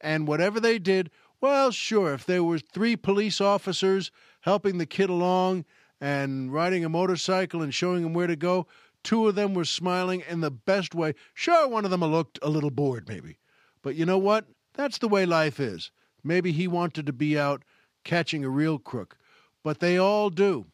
And 0.01 0.27
whatever 0.27 0.59
they 0.59 0.79
did, 0.79 1.11
well, 1.41 1.71
sure, 1.71 2.15
if 2.15 2.25
there 2.25 2.43
were 2.43 2.59
three 2.59 2.97
police 2.97 3.41
officers 3.41 4.11
helping 4.41 4.79
the 4.79 4.87
kid 4.87 5.11
along 5.11 5.65
and 6.01 6.53
riding 6.53 6.85
a 6.85 6.89
motorcycle 6.89 7.63
and 7.63 7.75
showing 7.75 8.05
him 8.05 8.15
where 8.15 8.27
to 8.27 8.37
go, 8.37 8.67
two 9.03 9.29
of 9.29 9.35
them 9.35 9.55
were 9.55 9.65
smiling 9.65 10.23
in 10.29 10.41
the 10.41 10.51
best 10.51 10.95
way. 10.95 11.15
Sure, 11.35 11.69
one 11.69 11.85
of 11.85 11.91
them 11.91 12.01
looked 12.01 12.39
a 12.43 12.49
little 12.49 12.71
bored, 12.71 13.09
maybe. 13.09 13.39
But 13.83 13.95
you 13.95 14.07
know 14.07 14.19
what? 14.19 14.47
That's 14.75 14.99
the 14.99 15.09
way 15.09 15.27
life 15.27 15.61
is. 15.61 15.91
Maybe 16.23 16.53
he 16.53 16.67
wanted 16.69 17.07
to 17.07 17.13
be 17.13 17.39
out 17.39 17.63
catching 18.05 18.45
a 18.45 18.51
real 18.51 18.79
crook. 18.79 19.17
But 19.63 19.81
they 19.81 19.99
all 19.99 20.31
do. 20.31 20.67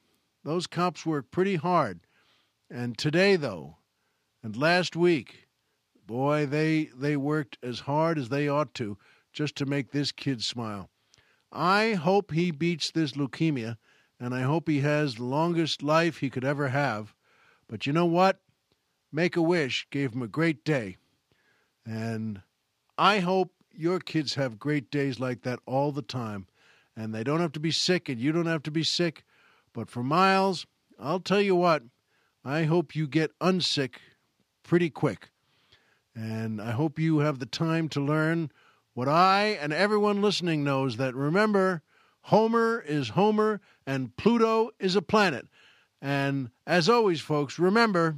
Those 0.46 0.68
cops 0.68 1.04
work 1.04 1.32
pretty 1.32 1.56
hard. 1.56 2.02
And 2.70 2.96
today, 2.96 3.34
though, 3.34 3.78
and 4.44 4.56
last 4.56 4.94
week, 4.94 5.48
boy, 6.06 6.46
they, 6.46 6.84
they 6.96 7.16
worked 7.16 7.58
as 7.64 7.80
hard 7.80 8.16
as 8.16 8.28
they 8.28 8.46
ought 8.46 8.72
to 8.74 8.96
just 9.32 9.56
to 9.56 9.66
make 9.66 9.90
this 9.90 10.12
kid 10.12 10.44
smile. 10.44 10.88
I 11.50 11.94
hope 11.94 12.30
he 12.30 12.52
beats 12.52 12.92
this 12.92 13.14
leukemia, 13.14 13.76
and 14.20 14.32
I 14.32 14.42
hope 14.42 14.68
he 14.68 14.82
has 14.82 15.16
the 15.16 15.24
longest 15.24 15.82
life 15.82 16.18
he 16.18 16.30
could 16.30 16.44
ever 16.44 16.68
have. 16.68 17.12
But 17.66 17.84
you 17.88 17.92
know 17.92 18.06
what? 18.06 18.40
Make 19.10 19.36
a 19.36 19.42
Wish 19.42 19.88
gave 19.90 20.12
him 20.12 20.22
a 20.22 20.28
great 20.28 20.64
day. 20.64 20.96
And 21.84 22.40
I 22.96 23.18
hope 23.18 23.52
your 23.72 23.98
kids 23.98 24.36
have 24.36 24.60
great 24.60 24.92
days 24.92 25.18
like 25.18 25.42
that 25.42 25.58
all 25.66 25.90
the 25.90 26.02
time. 26.02 26.46
And 26.96 27.12
they 27.12 27.24
don't 27.24 27.40
have 27.40 27.52
to 27.52 27.60
be 27.60 27.72
sick, 27.72 28.08
and 28.08 28.20
you 28.20 28.30
don't 28.30 28.46
have 28.46 28.62
to 28.62 28.70
be 28.70 28.84
sick. 28.84 29.24
But 29.76 29.90
for 29.90 30.02
Miles, 30.02 30.66
I'll 30.98 31.20
tell 31.20 31.42
you 31.42 31.54
what, 31.54 31.82
I 32.42 32.62
hope 32.62 32.96
you 32.96 33.06
get 33.06 33.38
unsick 33.40 33.96
pretty 34.62 34.88
quick. 34.88 35.28
And 36.14 36.62
I 36.62 36.70
hope 36.70 36.98
you 36.98 37.18
have 37.18 37.40
the 37.40 37.44
time 37.44 37.90
to 37.90 38.00
learn 38.00 38.50
what 38.94 39.06
I 39.06 39.58
and 39.60 39.74
everyone 39.74 40.22
listening 40.22 40.64
knows 40.64 40.96
that 40.96 41.14
remember, 41.14 41.82
Homer 42.22 42.80
is 42.86 43.10
Homer 43.10 43.60
and 43.86 44.16
Pluto 44.16 44.70
is 44.80 44.96
a 44.96 45.02
planet. 45.02 45.46
And 46.00 46.48
as 46.66 46.88
always, 46.88 47.20
folks, 47.20 47.58
remember 47.58 48.16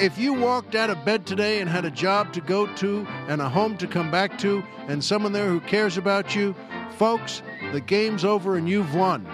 if 0.00 0.16
you 0.16 0.32
walked 0.32 0.74
out 0.74 0.88
of 0.88 1.04
bed 1.04 1.26
today 1.26 1.60
and 1.60 1.68
had 1.68 1.84
a 1.84 1.90
job 1.90 2.32
to 2.32 2.40
go 2.40 2.66
to 2.76 3.06
and 3.28 3.42
a 3.42 3.50
home 3.50 3.76
to 3.76 3.86
come 3.86 4.10
back 4.10 4.38
to 4.38 4.64
and 4.88 5.04
someone 5.04 5.32
there 5.32 5.50
who 5.50 5.60
cares 5.60 5.98
about 5.98 6.34
you, 6.34 6.54
folks, 7.00 7.40
the 7.72 7.80
game's 7.80 8.26
over 8.26 8.56
and 8.56 8.68
you've 8.68 8.94
won. 8.94 9.26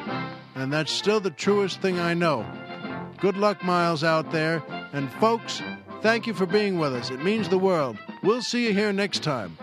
And 0.55 0.73
that's 0.73 0.93
still 0.93 1.19
the 1.19 1.33
truest 1.33 1.81
thing 1.81 1.99
I 1.99 2.15
know. 2.15 2.47
Good 3.19 3.37
luck, 3.37 3.65
Miles, 3.65 4.05
out 4.05 4.31
there. 4.31 4.63
And 4.93 5.11
folks, 5.15 5.61
thank 6.01 6.29
you 6.29 6.33
for 6.33 6.47
being 6.47 6.79
with 6.79 6.95
us. 6.95 7.11
It 7.11 7.25
means 7.25 7.49
the 7.49 7.59
world. 7.59 7.99
We'll 8.23 8.43
see 8.43 8.69
you 8.69 8.73
here 8.73 8.93
next 8.93 9.25
time. 9.25 9.59